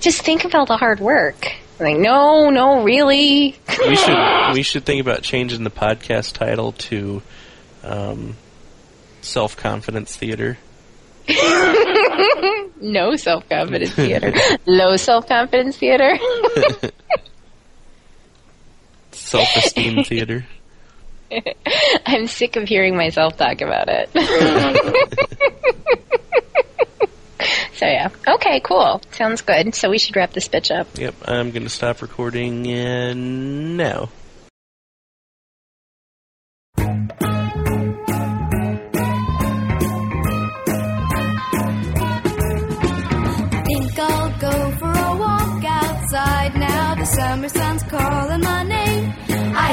[0.00, 1.52] Just think of all the hard work.
[1.78, 3.56] Like, no, no, really.
[3.86, 7.22] we should we should think about changing the podcast title to
[7.82, 8.36] um,
[9.22, 10.58] self confidence theater.
[12.80, 14.34] no self confidence theater.
[14.66, 16.18] Low self confidence theater.
[19.12, 20.44] Self esteem theater.
[22.06, 24.10] I'm sick of hearing myself talk about it.
[27.74, 28.08] so yeah.
[28.26, 29.00] Okay, cool.
[29.12, 29.74] Sounds good.
[29.74, 30.88] So we should wrap this bitch up.
[30.98, 34.08] Yep, I'm gonna stop recording uh, now.
[43.66, 46.94] Think I'll go for a walk outside now.
[46.96, 48.29] The summer sun's calling my name.
[48.29, 48.29] I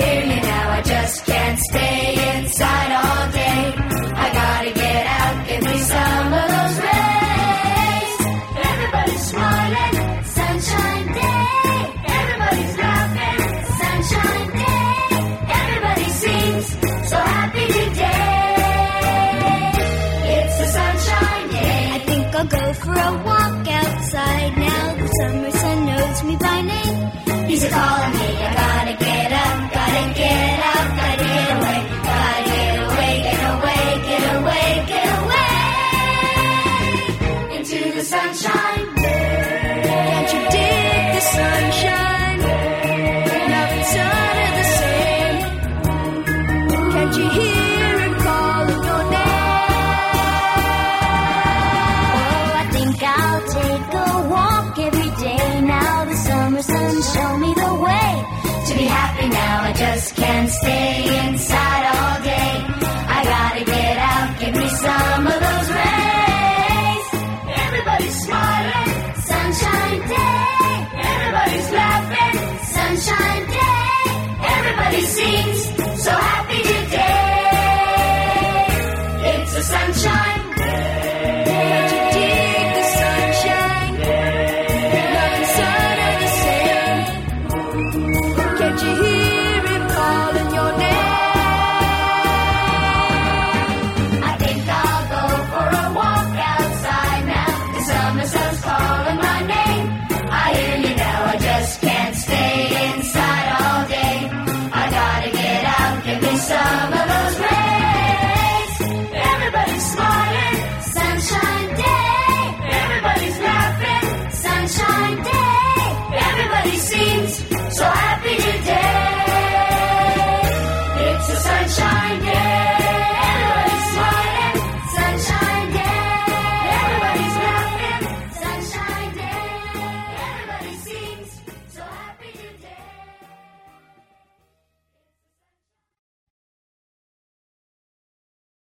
[0.07, 3.86] hear you now, I just can't stay inside all day.